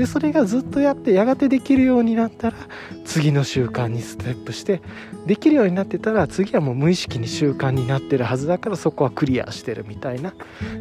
[0.00, 2.56] でそれがずっとやってやがてできるようになったら
[3.04, 4.80] 次の習慣にステップして
[5.26, 10.32] できるようになってたら次はもう無意識に習慣になってるはずだからそこはクリアしてるみたいな。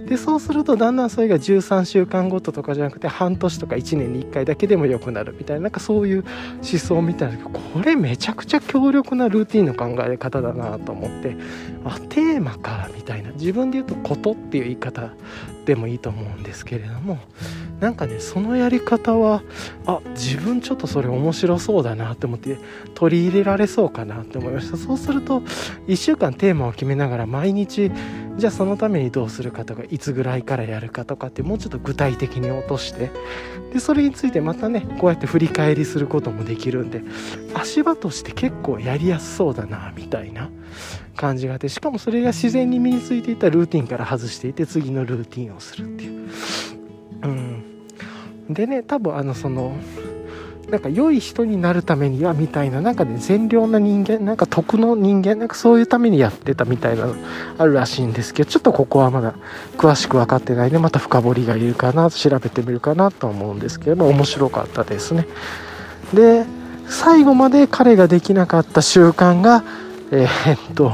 [0.08, 6.24] でそうするとだんだんそれが13週間ごととかじゃなくて半年とか1年に1回だけでも良くなるみたいななんかそういう
[6.56, 11.36] 思想みたいなこれめちゃくちゃ強力なルーティンの考え方だなと思って
[11.84, 13.32] あテーマかみたいな。
[13.32, 15.12] 自分で言うと「こと」っていう言い方
[15.66, 17.20] でもいいと思うんですけれども
[17.80, 19.42] なんかねそのやり方は
[19.86, 22.58] あ自分ちょっとそれ面白そうだなって思って
[22.94, 24.78] 取り入れられそうかなって思いました。
[24.78, 25.42] そうすると
[25.88, 27.92] 1週間テーマを決めながら毎日
[28.38, 33.12] じゃあそのためにどうするかとかいつぐらいからやるかとかってもうちょっと具体的に落として
[33.74, 37.02] でそれについてまたねこうやって振り返りすることもできるんで
[37.54, 40.50] 足場として結構やりやすそうだなみたいな。
[41.16, 46.30] 感じがあってしかもそれが自然に身についていたルーティンから外していて次のルーティンをするっていう。
[47.24, 47.69] うん。
[48.50, 49.76] でね多分あのその
[50.70, 57.16] なんか良い人になるためにはみたいななんかね善良な人間なんか徳の人間なんかそういうためにやってたみたいなの
[57.58, 59.34] あるらしいんですけどちょっとここはまだ
[59.78, 65.28] 詳しく分かってないんでまた深掘りがいるかな調べてみるかなと思うんですけども面白かったですね。
[66.14, 66.46] で
[66.88, 69.64] 最後まで彼ができなかった習慣が
[70.12, 70.92] えー、っと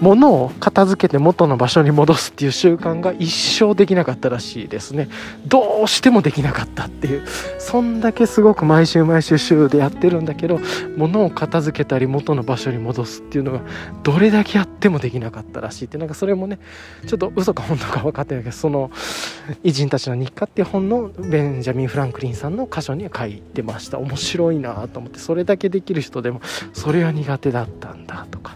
[0.00, 5.08] 物を片付けて元の場所に戻すっていう習慣が一生できなかったらしいですね。
[5.46, 7.26] どうしてもできなかったっていう。
[7.58, 10.60] そんだけすごく毎週毎週週でやってるんだけど
[10.96, 13.60] 物を片付けたり元の場所に戻すっていうのが
[14.02, 15.98] どれだけやってもできなかったらしいって。
[15.98, 16.58] なんかそれもね
[17.06, 18.90] ちょっと嘘か本当か分かってないけどその
[19.62, 23.98] 「偉人たちの日課」っていう本のベンジャミン・フランクリンさんの箇所に書いてました。
[23.98, 26.40] 面白いなと思ってそれだけできる人でも
[26.72, 28.55] それは苦手だったんだとか。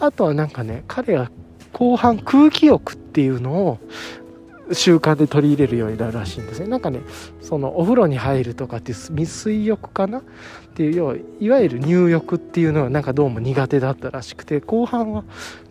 [0.00, 1.30] あとはなんかね彼は
[1.72, 3.78] 後半空気浴っていうのを
[4.72, 6.68] 習慣で取り入れるようになるらしいんですね。
[6.68, 7.00] なんかね
[7.40, 10.22] そのお風呂に入るとかっていう未水浴かなっ
[10.74, 15.24] ていう要はいわゆる入浴っていうのはなんかどうも苦手だったらしくて後半は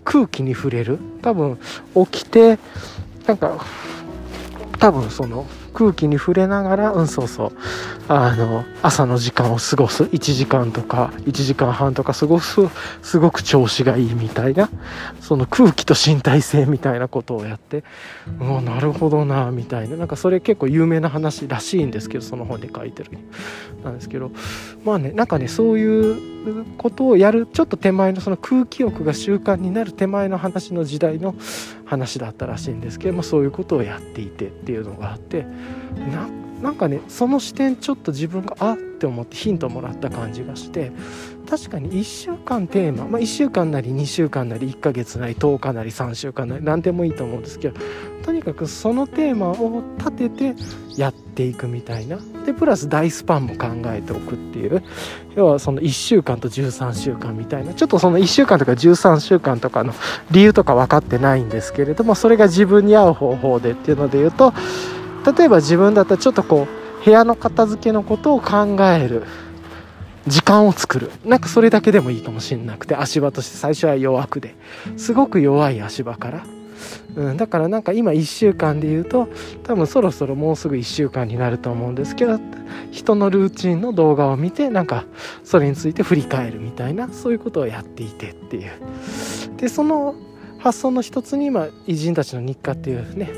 [0.04, 1.00] 空気に触れる。
[1.22, 1.60] 多分
[2.12, 2.60] 起きて
[3.28, 3.64] なんか
[4.80, 5.46] 多分その
[5.78, 7.52] 空気に触れながらうんそうそう。
[8.08, 12.62] あの朝の時間を過ごす1時間とか1時間半とか過ごす
[13.04, 14.70] すごく調子がいいみたいな
[15.22, 17.84] その空気と身体性みたいなことをやって
[18.40, 19.98] うなるほどなみたいな。
[19.98, 23.12] なんかそれ結構有名な話らしいんですけどその本で書いてる
[23.84, 24.32] なんですけど
[24.84, 31.36] まあねなんかねそういうことをやるちょっと手前のその空気浴が習慣になる手前の話の時代の
[31.86, 35.46] 話だったらしいんですけどもそういうことをやっていてっていうのがあって
[36.62, 40.92] なんかねその視点ちょっと自分があって思ってヒントもらった感じがして
[41.48, 47.80] 確かに1週間テーマ、まあ、1週間なり2週間なり1ヶ月なり10日なり3週間なり何でもいいと思うんですけど
[48.24, 50.56] とにかくそのテーマを立てて
[50.98, 52.20] やっていくみたいな。
[52.46, 54.84] でプラス大スパンも考えておくっていう。
[55.36, 57.74] 要はその1週間と13週間みたいな。
[57.74, 59.94] ちょっとその1週間とか13週間とかの
[60.32, 64.54] 理由とか分かってないんですけれどもそれが自分に合う方法でっていうので言うと
[65.34, 66.68] 例えば自分だったらちょっとこ
[67.02, 69.24] う部屋の片付けのことを考える。
[70.28, 71.12] 時間を作る。
[71.26, 74.56] なんかそれだけでもいいかもしれなくて足場として最初は弱くで
[74.98, 76.46] すごく弱い足場から、
[77.16, 79.30] うん、だからなんか今1週間で言うと
[79.64, 82.40] 多分そろそろもうすぐ1週間になると思うんですけど
[82.92, 85.06] 人のルーチンの動画を見てなんか
[85.46, 88.72] それについて振り返るみたいなそういうことをやっていてっていう。
[89.56, 90.16] でその
[90.68, 93.30] 発想の一つに今偉人たちの日課っていうね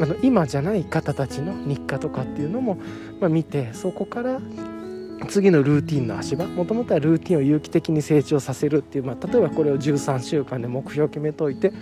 [0.00, 2.78] あの今じゃない方たちの日課とかっていうのも、
[3.20, 4.40] ま、見てそこから
[5.28, 11.72] 次のルーティンの足場もともとはルーティンを有機的に成長させるっていう、まあ、例えばこれを13週間で目標を決めといて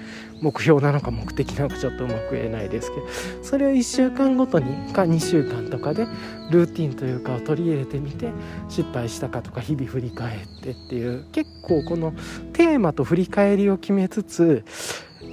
[0.43, 3.07] 目標なのか目的なのかちょっとうまく言えないですけど
[3.43, 6.07] それを1週間ごとにか2週間とかで
[6.51, 8.31] ルーティンというかを取り入れてみて
[8.69, 12.13] 失敗したかとか日々振り返ってっていう結構この
[12.53, 14.65] テーマと振り返りを決めつつ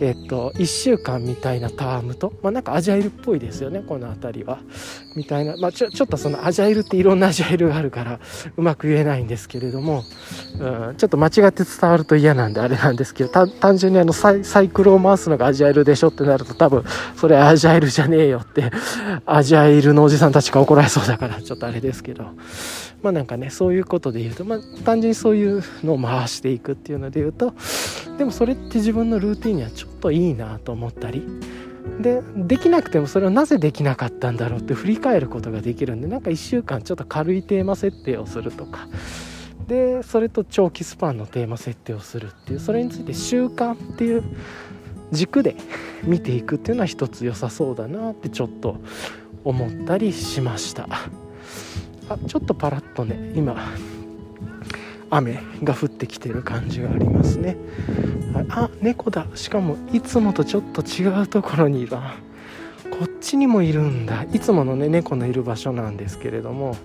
[0.02, 4.60] えっと、1週間みたいなタームと、まあ、なんかアジャイルっぽいですよねこの辺りは。
[5.16, 8.20] みたいな、まあ、ちょちょっとそのアジャイルっていろんなアジャイルがあるから
[8.56, 10.04] うまく言えないんですけれども、
[10.60, 16.84] うん、ちょっと間違って伝わると嫌なんであれなんですけど単純にあのサイサイクルを回すのがアジャイルでしょってなると多分
[17.18, 18.72] それアジャイルじゃねえよって
[19.26, 22.32] アジャイルのおじさんたちが怒られそうだからちょっとあれですけど。
[23.02, 27.54] まあなんかねそういうことで言うと、まあ、単純にそういうのを回していくっていうので言うと
[28.18, 31.24] でもそれって自分のルーティンにはちょっといいなと思ったり
[32.02, 38.88] でできなくてもそれをなぜできなかったんだろうって振り返ることができるんでなんか1週間ちょっと軽いテーマ設定をするとか
[39.68, 44.24] でそれと長期スパンのテーマ設定をするっていうそれについて習慣っていう
[45.12, 45.56] 軸で
[46.04, 48.78] 見ていくっていうのは一つ良さそうだなってちょっと
[49.43, 50.88] 思ったりしました。
[52.10, 53.55] あちょっとパラッとね今
[55.12, 57.57] 雨が降ってきてる感じがありますね。
[58.49, 59.26] あ猫だ。
[59.36, 61.91] しかもいつもとちょっと違うところにいる。
[61.91, 64.24] こっちにもいるんだ。
[64.34, 66.76] いつものね猫のいる場所なんですけれども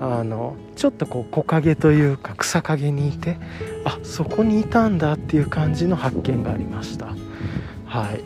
[0.00, 3.38] あのちょっとこう木陰というか草陰にいて
[3.84, 7.14] あそこにいたんだっていう感じの発見がありました。
[7.86, 8.22] はい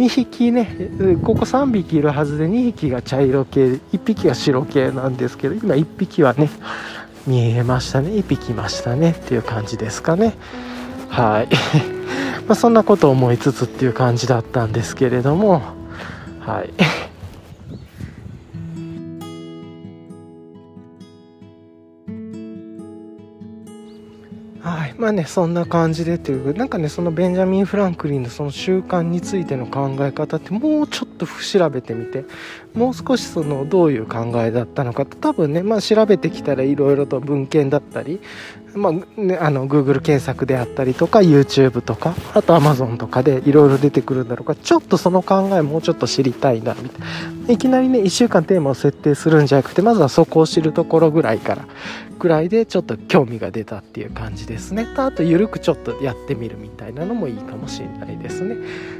[0.00, 6.48] 2匹ねここ3匹いるはずで2匹が茶色系1匹が白系なんですけど今1匹はね
[7.26, 10.34] 見えましたね1匹いましたねっていう感じですかね。
[11.10, 11.48] はい。
[12.48, 15.62] まそんなことを思いつつっていう感じだったんですけれども
[16.40, 16.70] はい。
[25.00, 32.26] まあねそんな感じでというなんかねそのベンジャミン・フランクリンのその習慣についての考え方ってもうちょっと調べてみて
[32.74, 38.20] もう少しそのどういう考えだったのか多分ね、まあ、調べてきたらいろいろと文献だったり、
[38.74, 44.54] まあね、あの Google 検索であったりとか YouTube とかあと Amazon とかでいろいろ出てくるんだろうか。
[44.54, 47.52] ちょっとその考えもうちょっと知りたいなみたいな。
[47.52, 51.66] いきなりね1週間テーマを設定するんじゃなくてまずはそこを知るところぐらいから
[52.18, 54.86] ぐらいでちょっと興味が出たっていう感じですね。
[54.94, 58.56] とあと緩くちょっとやってみるみたいなのもいいかもしれないですね。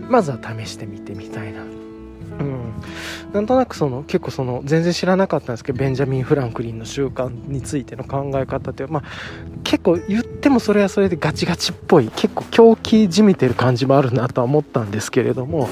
[0.08, 1.79] まずは試してみてみたいな。
[2.40, 2.72] うん、
[3.34, 9.02] なんとなくその結構その全然知らなかったんですけどベンジャミン・フランクリンの習慣についての考え方ってまあ、
[9.62, 15.68] 結構言ってもそれはそれでガチガチっぽい結構狂気じみてる感じもあるなとは思ったんですけれども、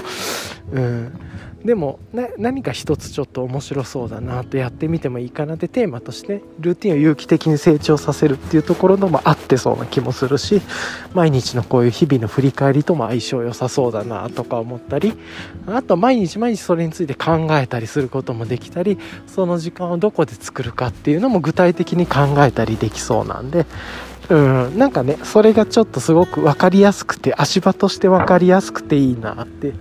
[0.72, 1.12] うん、
[1.64, 1.98] でも
[2.38, 10.62] 何か一つちょっと面白そうだなとやってみてもいいかなってテーマとしてルーティンを有機的に成長させるっていうところのも合ってそうな気もするし
[11.14, 15.14] 毎日のこういう日々の振り返りとも相性良さそうだなとか思ったり
[15.66, 23.66] あと毎日毎日それについて考えたりすることもできたりその時間をどこで作るかっていうのも具体的に考えたりできそうなんで
[24.28, 29.72] うん、なんかねそれがちょっとすごく分かりやすくて足場として分かりやすくていいなって。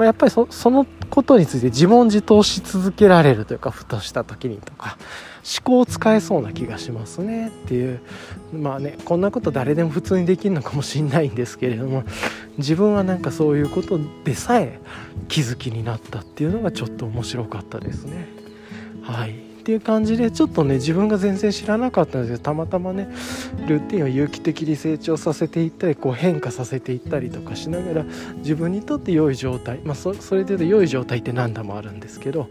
[0.00, 4.96] まあ、やっぱりそのことについて自問自答し続けられるというかふとした時にとか
[5.38, 8.00] 思考を使えそうな気がしますねっていう
[8.52, 12.04] まあねこんなこと誰でも普通にできるのかもしんないんですけれども
[12.58, 14.78] 自分はなんかそういうことでさえ
[15.28, 18.28] 気づきになったっていうのがちょっと面白かったですね
[19.02, 19.49] はい。
[19.70, 23.08] ていう感じでちょっとね自分が全然知らなかったんですけどたまたまね
[23.68, 28.04] ルーティンを有機的に成長させていったりこう変化させていったりとかしながら
[28.38, 32.48] 自分にとって良い状態まあそれで良い状態って何度もあるんですけど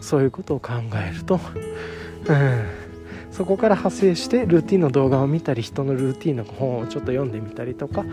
[0.00, 1.40] そういうことを考えると
[2.28, 2.83] うん。
[3.34, 8.04] そこから派生してルーティンの動画を見たり人のルーティンの本をちょっと読んでみたりとか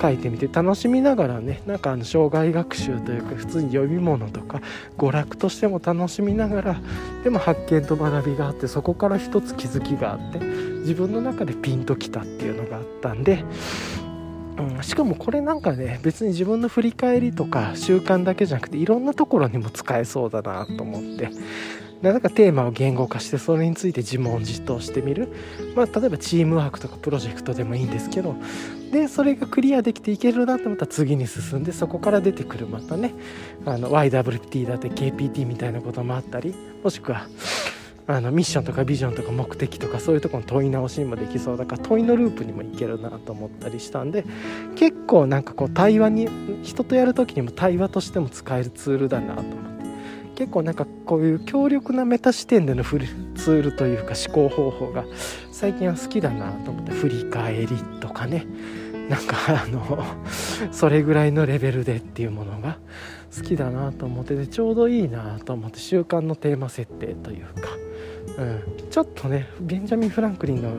[0.00, 4.62] 書いてみて楽しみながらねなんかあの障害学習というか普通に読み物とか
[4.96, 6.80] 娯楽としても楽しみながら
[7.22, 13.44] でも発見と学びがあってそこから一つ気づきがあって自分の中でピンときたっていうのがあったんで
[14.58, 21.30] うん、しかもこれなんかね別に自分の振り返りとか習慣だけじゃなくていろんなところにも使えそうだなと思って
[22.02, 25.28] なんかテーマを言語化してそれについて自問自答してみる、
[25.76, 28.34] まあ、例えばチームワークとかプロジェクトでもいいんですけど。
[28.92, 33.14] でそれがクリアできていけるなと思ったら次に進んでそこから出てくるまたね。
[33.64, 36.54] あの YWT だって KPT みたいなこともあったり。
[36.84, 37.26] もしくは
[38.06, 44.24] あのミッションとかビジョンとか目的とかそういうところの問い直しにもできそうだから問いのループにもいけるなと思ったりしたんで
[44.74, 46.28] 結構なんかこう対話に
[46.62, 49.71] 人とやる時にも対話としても使えるツールだなと思って。
[50.34, 55.04] 結構なんかこういう強力なメタ視点でのフルツールというか思考方法が
[55.50, 57.68] 最近は好きだなと思って振り返り
[58.00, 58.46] とかね
[59.08, 60.04] なんかあの
[60.72, 62.78] それぐらいのレベルでっていうものが
[63.36, 67.70] 好きだなと思っててちょうどいいなと思って習慣のテーマ設定というか、
[68.38, 70.70] うん、ちょっとねベンジャミン・フランクリンの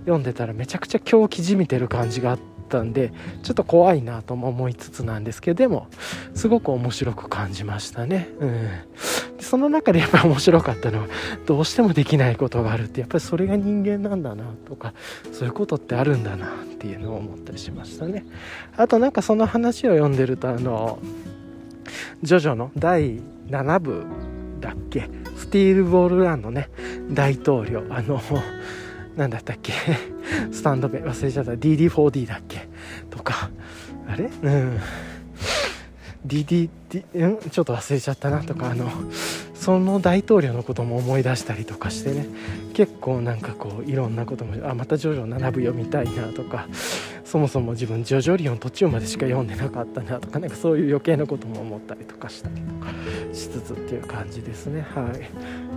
[0.00, 2.52] 読んでたらめちゃくちゃ狂気じみてる感じがあって。
[2.78, 3.12] ったんで
[3.42, 5.88] ちょっと怖いなとも思いつつなんですけどでも
[6.34, 8.28] すごく面白く感じましたね。
[8.40, 8.68] うん。
[9.40, 11.06] その中で やっぱり面白かったのは
[11.46, 14.94] どうしてもできないことがあるってやっぱりそれが人間なんだなとか
[15.32, 18.24] そういうことってあるんだなっていうのを思ったりしましたね。
[18.76, 20.98] あとなんかその話を読んでるとあの
[22.22, 23.20] ジョジョの第
[23.50, 24.04] 7部
[24.60, 25.10] だっけ？
[25.36, 26.70] スティールボールランのね
[27.10, 27.82] 大統領。
[27.90, 28.20] あの
[29.16, 29.72] 何だったっけ？
[30.52, 31.52] スタンド名忘れちゃった。
[31.52, 32.68] DD4D だっけ？
[33.10, 33.50] とか。
[34.08, 34.24] あれ？
[34.42, 34.78] うん。
[36.26, 36.68] DD、
[37.50, 38.40] ちょっと忘れちゃったな。
[38.42, 38.88] とかあの
[39.62, 42.26] その大統領のことも思い出したりとかしてね。
[42.74, 46.66] 結構なんかこういろんなこともあまたジョジョ7部読みたいなとか
[47.24, 52.90] そもそも自分ジョジョリオン途中までしか読んでなかったなとかなんかそういう余計なことも思ったりとかしたりとか
[53.32, 54.80] しつつっていう感じですね。
[54.80, 55.30] はい。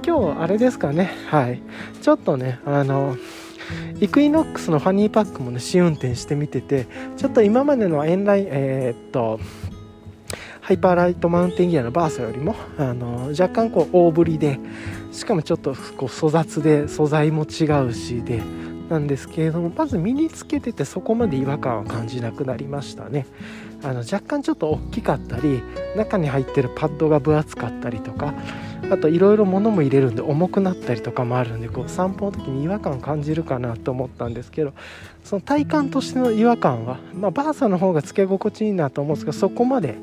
[0.03, 1.11] 今日あれですかね。
[1.27, 1.61] はい。
[2.01, 3.15] ちょっとねあの
[3.99, 6.87] イクイノックスのファニーパックもね試運転してみてて
[7.17, 9.39] ちょっと今までのエンラインえー、っと
[10.65, 14.57] ハイパーライトマウンテンギアのバーサよりもあの若干こう大ぶりで
[15.11, 18.41] しかもちょっとこう粗雑で素材も違うしで
[18.89, 23.27] なんですけれどもまず身につけててそこまで違和感は感じなくなりましたね。
[23.83, 25.61] あの若干ちょっと大きかったり
[25.95, 28.33] 中に入ってるパッドが分厚かったりとか
[28.91, 34.73] あといろいろ物も入れるんで重くなったりとかもあるんでこう散歩の時に違和感感じるかなと思ったんですけど
[35.23, 39.95] その体感としての違和感は、まあ、バーサの方がつけ心地いいなと思うんですけどそこまで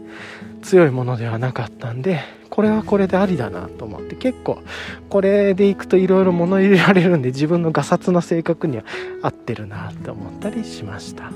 [0.63, 4.63] 強いものではなかったんでこれはこれでありだなと思って結構
[5.09, 8.85] これでいくといろいろ物入れられるんで自分のガサツな性格には
[9.23, 11.33] 合ってるなって思ったりしました。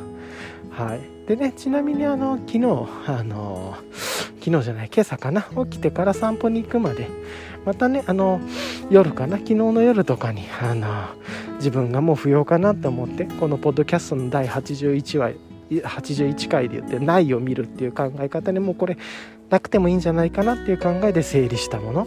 [0.70, 2.66] はい、でねちなみにあの昨日
[3.06, 3.76] あの
[4.40, 7.08] 昨日じゃない今朝かな起きてから散歩に行くまで
[7.64, 8.40] またねあの
[8.90, 11.08] 夜かな昨日の夜とかにあの
[11.56, 15.32] 自分がもう不要かなと思ってこのポッドキャストの第81話
[15.70, 18.96] 81回で言ってないを見るっていう考え方にもうこれ
[19.50, 22.06] なくてもいいんじゃないかなっていう考えで整理したもの。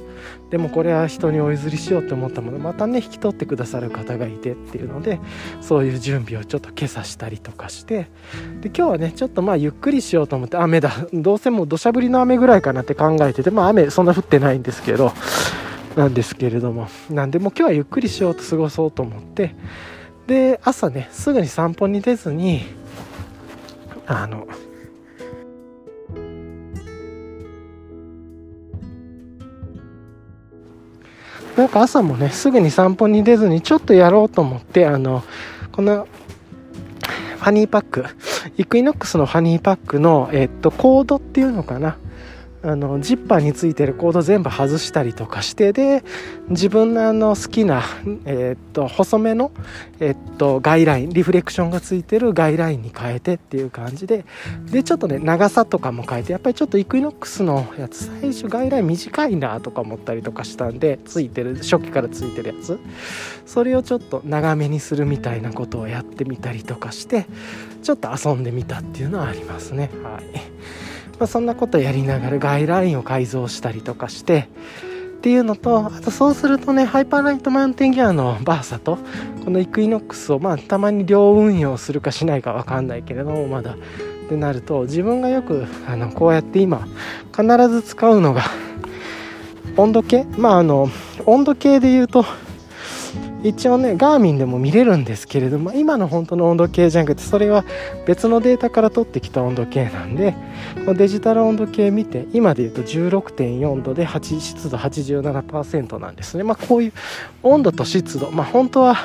[0.49, 2.59] でもこれは人にお譲りしようと思ったもの。
[2.59, 5.19] またね引き取ってくださる方がいてっていうので
[5.61, 8.07] そういう準備をちょっと今朝したりとかして。
[8.61, 10.91] で今日はねちょっとまあゆっくりしようと思って雨だ。
[11.13, 15.13] どうせもう土砂降りの雨ぐらいかなって考えててまあ雨そんな降ってないんですけど。
[15.95, 16.87] なんですけれども。
[17.09, 19.55] なんでも今日はゆっくりしようと過ごそうと思って。
[20.27, 22.61] で朝ねすぐに散歩に出ずに
[24.05, 24.47] あの
[31.59, 35.25] なんか朝もねすぐに散歩に出ずにちょっとやろうと思ってあの
[35.73, 36.07] この
[37.37, 38.05] ファニーパック
[38.57, 41.97] イクイノックスのファニーパックの、えっと、コードっていうのかな
[42.61, 46.03] あのジッパーについてるコード全部外したりとかしてで
[46.49, 47.83] 自分のあの好きな、
[48.25, 49.51] えー、っと細めの、
[50.01, 54.25] えー、っとガイラインリフレクションがついてるガイラインに変えてっていう感じで
[54.65, 62.77] でちょっとね長さとかも変えてやっぱりちょっとイクイノックスのやつ最初ガイライン短いなとか思ったりとかしたんでついてる初期からついてるやつ
[63.45, 67.25] それをちょっと長めにするみたいなことをやってみたりとかして
[67.83, 70.88] ちょっと遊んでみたっていうのはありますねはい。
[71.19, 74.47] まあ、そんなことやりながらガイラインを改造したりとかして
[75.17, 78.97] っていうのとあとそうするとねハイパーライトマウンテンギアのバーサと
[79.43, 83.77] このイクイノックスをまあたまに両運用するかしないか分かんないけれどもまだっ
[84.29, 86.87] てなると自分がよくあのこうやって今
[87.35, 88.43] 必ず使うのが
[89.75, 90.23] 温度計？
[90.37, 90.87] まああの
[91.25, 92.23] 温度計で言うと
[93.43, 97.63] 一応ねガーミンでも見れるんですけれども今の本当の温度計じゃなくてそれは
[98.05, 100.35] 別のデータから取ってきた温度計なんで
[100.75, 106.43] このデジタル温度計見て今で言うと16.4度で湿度87%なんですね。
[106.43, 106.93] まあこういう
[107.43, 108.31] 温度と湿度。
[108.31, 108.95] まあ本当は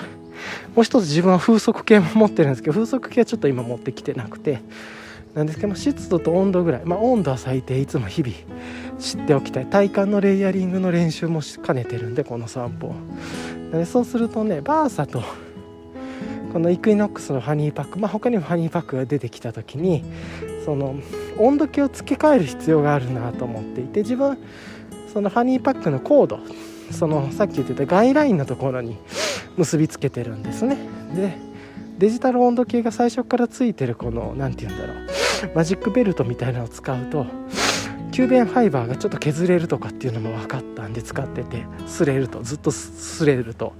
[0.74, 4.60] もう一つ自分は風速計も持ってるんですけど風速計はちょっと今持ってきてなくて
[5.34, 6.82] なんですけど湿度と温度ぐらい。
[6.84, 8.34] まあ温度は最低いつも日々
[8.98, 9.66] 知っておきたい。
[9.66, 12.94] 体感のレイヤリングの練習も兼ねてるんでこの散歩
[13.78, 15.22] でそうするとねバーサと
[16.52, 20.04] このイクイノックスのハニーパックまあ他にもハニーパックが出てきた時に
[20.64, 20.96] その
[21.38, 24.38] 温度計を付け替える必要があるなと思っていて自分
[25.12, 26.38] そのハニーパックのコード
[26.90, 28.96] そのさっき言ってたガイラインのところに
[29.56, 30.76] 結びつけてるんですね。
[31.14, 31.36] で
[31.98, 35.06] デジタル温度計が最初からついてるこの何て言うんだろう
[35.54, 37.26] マジックベルトみたいなのを使うと
[38.14, 43.72] 吸便ファイバーがちょっと削れるとかっていうのも分かったんで使ってて擦れるとずっと擦れると。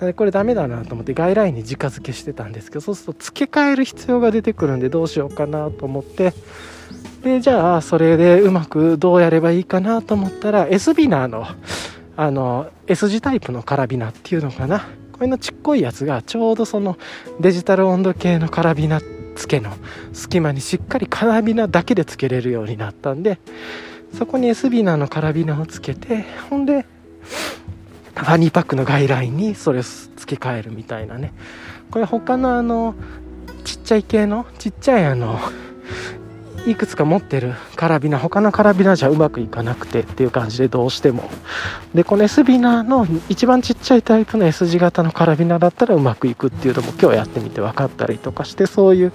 [0.00, 6.34] でこれダメだなと思って外来に直付けしてたんですけどそうすると付け替える必要が出てくるんでどうしようかなと思って。
[7.22, 11.46] でじゃあそれでうまくどうやればいいかなと思ったら S ビナーの
[12.16, 14.88] あの S 字タイプのカラビナっていうのかな。
[15.12, 16.98] これのちっこいやつがちょうどその
[17.40, 19.72] デジタル温度計のカラビナって付けの
[20.12, 23.38] 隙間にしっかりカラビナだけでつけれるようになったんで
[24.16, 26.86] そこに S ビナのカラビナをつけてほんで
[28.14, 31.34] ファニーパックの外来にそれを付け替えるみたいなね。
[31.90, 32.94] これ他のあの
[33.64, 35.38] ちっちゃい系のちっちゃいあの
[36.66, 39.96] いくつか持ってるカラビナ他のカラビナじゃうまくいかなくて。
[40.00, 41.28] っていう感じでどうしても。
[41.94, 49.12] でこの S ビナの一番ちっちゃいタイプの S 字型のカラビナだったらうまくいくっていうのも今日やってみて分かったりとかしてそういう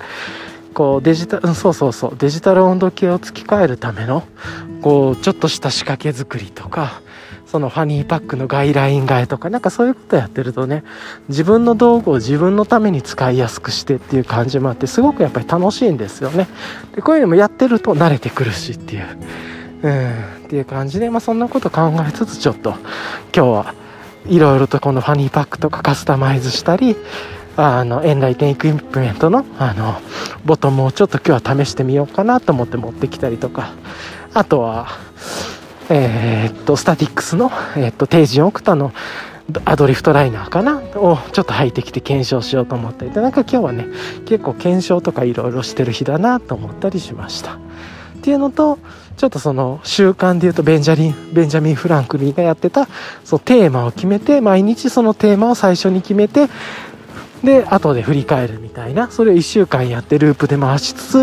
[0.74, 4.24] こうデジタル、そうそうそう、デジタル温度計を付き替えるための、
[4.82, 7.02] こう、ちょっとした仕掛け作りとか、
[7.52, 10.86] そのファニーパックのガイライン替えとか、なんかそういうことやってるとね、
[11.28, 16.48] 自分の道具を自分のために使いやすくしてっていう感じもあって、すごくやっぱり楽しいんですよね。
[16.96, 19.06] で、こういうのもやってると慣れてくるしっていう、
[19.84, 20.12] うん、
[20.46, 22.80] っていう感じで、まあそんなこと考えつつちょっと今
[23.34, 23.76] 日は
[24.28, 26.96] いろいろとこのファニーパックとかカスタマイズしたり、
[27.58, 30.00] あの、エンラインエクイプメントの、あの、
[30.46, 33.74] ボトムをちょっと今日は試してみようかなと思って持ってきたりとか、
[34.34, 34.88] あとは、
[35.90, 38.94] えー、っと、スタティックスの、えー、っと、定時オクタの
[39.66, 40.78] アドリフトライナーかな？
[40.96, 43.06] をちょっと履いてきて検証しようと思って。
[43.06, 43.88] いて、なんか今日はね、
[44.26, 47.56] 結構検証とかいろいろしてる日だなと思ったりしました。
[47.56, 47.58] っ
[48.22, 48.78] ていうのと、
[49.18, 52.88] ちょっとその習慣で言うとベンジャリン、ベンジャミン・フランクリンがやってた、
[53.24, 56.48] そのテーマを決めて、毎日そのテーマを最初に決めて、
[57.44, 61.18] で、後で振り返るみたいな、それを1週間やってループで回しつつ、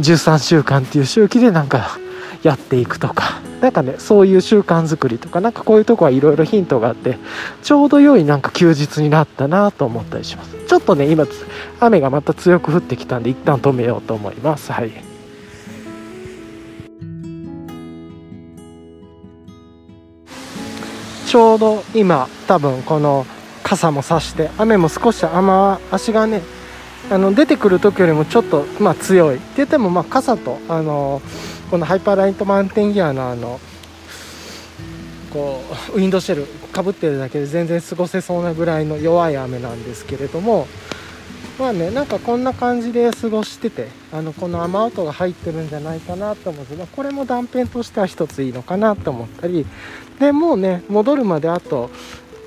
[0.00, 1.98] 13週間っていう周期でなんか
[2.42, 7.18] やっていくとか、なんかねそういう習慣作りとかなんかこういうとこはいろいろヒントがあって
[7.62, 10.56] ちょうど良いなんか休日になったなと思ったりします。
[10.66, 11.26] ちょっとね今
[11.80, 14.72] 雨がまた強く降ってきたんで一旦止めようと思います。
[14.72, 14.90] はい。
[21.26, 23.26] ちょうど今多分この
[23.62, 26.42] 傘も差して雨も少し雨足がね
[27.10, 29.36] あの出てくる時よりもちょっとまあ強い。
[29.36, 33.60] って言ってもまあ傘とあのーこのハイパーライトマウンテンギアのあの
[35.32, 35.62] こ
[35.94, 40.68] うウィンドシェルかぶってるだけで全然過ごせそうなぐらいの弱い雨なんですけれども
[41.58, 49.66] まあねなんかこんな感じで過ごしててあのこの雨音が入ってるんじゃないかなと思うんですがこれも断片としては一ついいのかなと思ったり
[50.20, 51.90] でもうね戻るまであと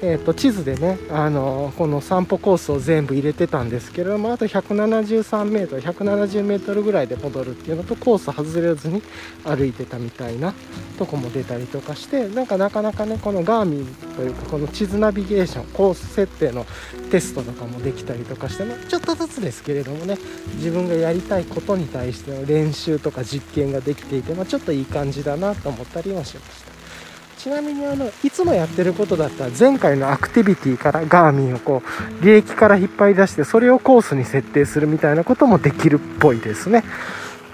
[0.02, 9.02] えー、と地図でね、あのこの散歩コースを全部入れてたんですけれどもあと 173m、170m ぐらいで戻るっていうのとコース外れずに
[9.44, 10.54] 歩いてたみたいな
[10.98, 16.66] とこも出たりとかしてなんかなかなかねこのガーミンというかこの地図ナビゲーションコース設定の
[17.12, 20.18] テストとかもできたりとかして、まちょっとずつですけれどもね
[20.56, 26.69] 自分がやりたいことに対しての練習とか実験ができていて、まあ、ちょっといい感じだなと思ったりはしました。
[27.40, 36.84] ちなみにあのいつもやってることだったら前回のアクティビティからガーミンをこう履歴から引っ張り出してそれをコースに設定するみたいなこともできるっぽいですね。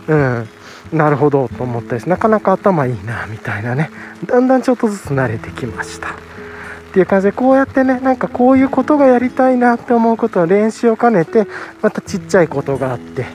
[0.07, 0.49] うん。
[0.91, 3.91] なるほどと思ったですなかなか頭いいなみたいなね。
[4.25, 6.09] だんだんちょっとずつ慣れてきました。
[6.09, 6.13] っ
[6.91, 11.45] ていう感じでこうやってねなんかこういうことがやりたいなって思うことを練習を兼ねて
[11.83, 13.27] またちっちゃいことがあって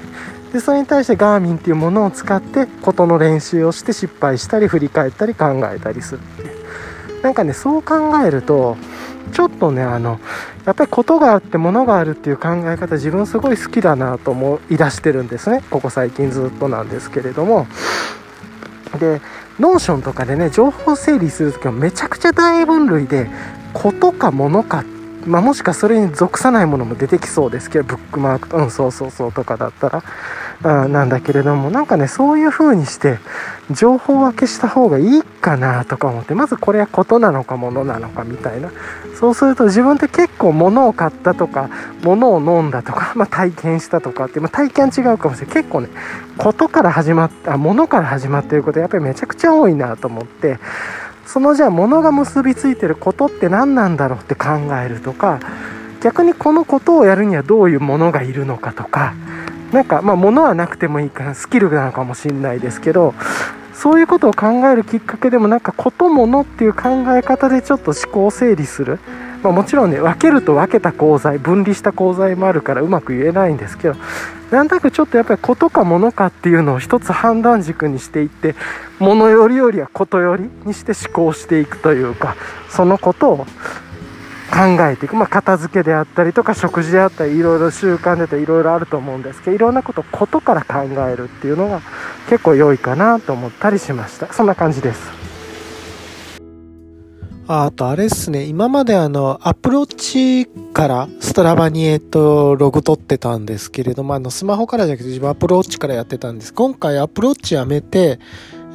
[0.52, 6.60] でそれに対してガーミンっていうものを使ってことの練習をして失敗したり振り返ったり考えたりするっていう。
[7.22, 8.76] なんかねそう考えると
[9.32, 10.18] ちょっとねあの
[10.64, 15.62] やっぱりことがあってものがあるっていう考え方自分すごい好きだなと思い出してるんですね。
[15.70, 17.66] ここ最近ずっとなんですけれども。
[18.98, 19.20] で
[19.60, 23.30] Notion とかでね情報整理する時はめちゃくちゃ大分類で
[23.72, 30.02] ことかものかってまあ、もしかそれに属さないものも出てきそうですけどブックマークうんそうそうそうとかだったら
[30.62, 33.18] あなんだけれどもなんかねそういう風にして
[33.70, 38.70] 情報分けした方がいいかなとか思ってまずこれはことなのかものなのかみたいな。
[39.18, 41.68] そうすると自分って結構物を買ったとか
[42.02, 45.56] 物を飲んだとか、まあ、体験したとかって、まあ、体験違うかもしれない。
[45.56, 45.88] 結構ね
[46.38, 50.58] ことから始まった物から始まっていることやっぱりめちゃくちゃ多いなと思って
[51.32, 54.48] そのじゃあ物が結びついてることって何なんだろうって考
[54.84, 55.38] えるとか
[56.02, 59.14] 逆にこのことをやるにはどういうものがいるのかとか
[59.70, 63.14] なんかまあ物はなくてもいいからスキルなのかもしれないですけど
[63.72, 68.98] そういうことを考えるきっかけでもなんかことものっていう考え方でちょっと思考整理する。
[69.42, 73.96] まあ、もちろんね分けると分けた功罪分離した功罪もあるからうまく言えないんですけど
[74.50, 78.54] なんとなくちょっとやっぱりことかものかっていうのを一つ判断軸にしていって
[78.98, 82.36] ものよりよりはことよりにして思考していくというか
[82.68, 83.46] そのことを
[84.50, 91.80] 考えていく、まあ、片付けであったりとか食事であったりいろいろ習慣であったりいろいろあると思うんですけどいろんなことをことから考えるっていうのが
[92.28, 94.32] 結構良いかなと思ったりしました。
[94.32, 95.19] そんな感じです。
[97.52, 106.54] ああとあれっすね、今まであの、アプローチから Stravaにえっと、ログ取ってたんですけれども、あの、スマホからじゃなくて自分アプローチからやってたんです。
[106.54, 108.20] 今回アプローチやめて、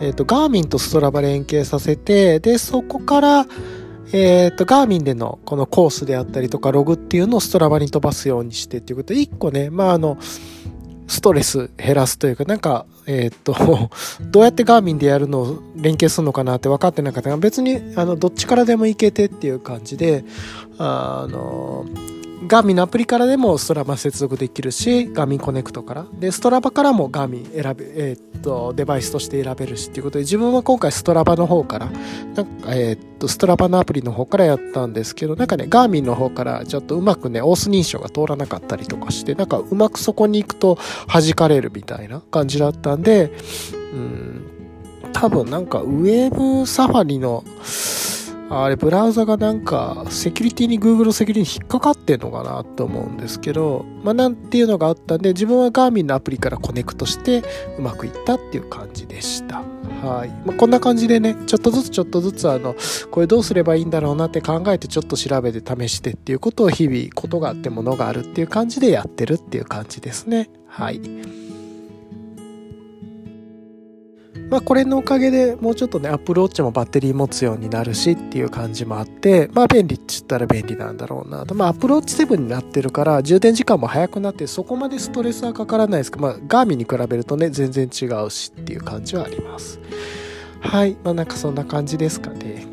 [0.02, 3.45] えっと、 Garminと Strava 連携させて、で、そこから、
[4.11, 10.18] えっ、と、 Garminでのこのコースであったりとかログっていうのを Stravaに飛ばすようにしてっていうことで、一個ね、まああの、
[11.07, 13.90] ストレス減らすというか、なんか、えー、っと、
[14.32, 17.30] どうやってガーミンでやるのを連携するのかなって分かってなかった。
[17.30, 20.26] が、別に、あの、どっちからでもいけてっていう感じで、
[20.77, 21.86] あの、
[22.48, 26.06] ガーミンのアプリからでもストラバ接続できるし、ガーミンコネクトから。
[26.20, 31.90] で、ストラバからもガーミン選べ、えー、っと、デバイスとして選べるしっていうことで、自分は今回ストラバの方から、
[32.36, 43.32] なんか、えー、っと、ストラバのアプリの方からやったんですけど、なんかね、ガーミンの方からちょっとうまくね、オース認証が通らなかったりとかして、なんかうまくそこに行くと弾かれるみたいな感じだったんで、
[43.94, 44.45] うん、
[45.14, 47.44] 多分なんかウェーブサファリの、
[48.49, 57.43] あれ、ブラウザがなんか、セキュリティに Google セキュリティに引っかかってんのかなと思うんですけど、まあ、なんていうのがあったんで、自分はガーミンのアプリからコネクトして、
[57.80, 59.63] うまくいったっていう感じでした。
[60.03, 60.30] はい。
[60.45, 62.76] まあ、こんな感じでね、ちょっとずつちょっとずつ、あの、
[63.09, 70.49] これどうすればいいんだろうなって考えて、ちょっと調べて試してっていうことを日々、ことがあってものがあるっていう感じでやってるっていう感じですね。
[70.67, 71.01] はい。
[74.49, 81.55] まあ、これのおかげでもうちょっとね、Apple Watch もバッテリー持つようになるしっていう感じもあって、まあ、便利って言ったら便利なんだろうなと。
[81.55, 89.80] まあ、Apple Watch 7になってるから、充電時間も早くなって、そこまでストレスはかからないですけど、まあ、ガーミンに比べるとね、全然違うしっていう感じはあります。
[90.59, 90.95] はい。
[91.03, 92.67] まあ、なんかそんな感じですかね。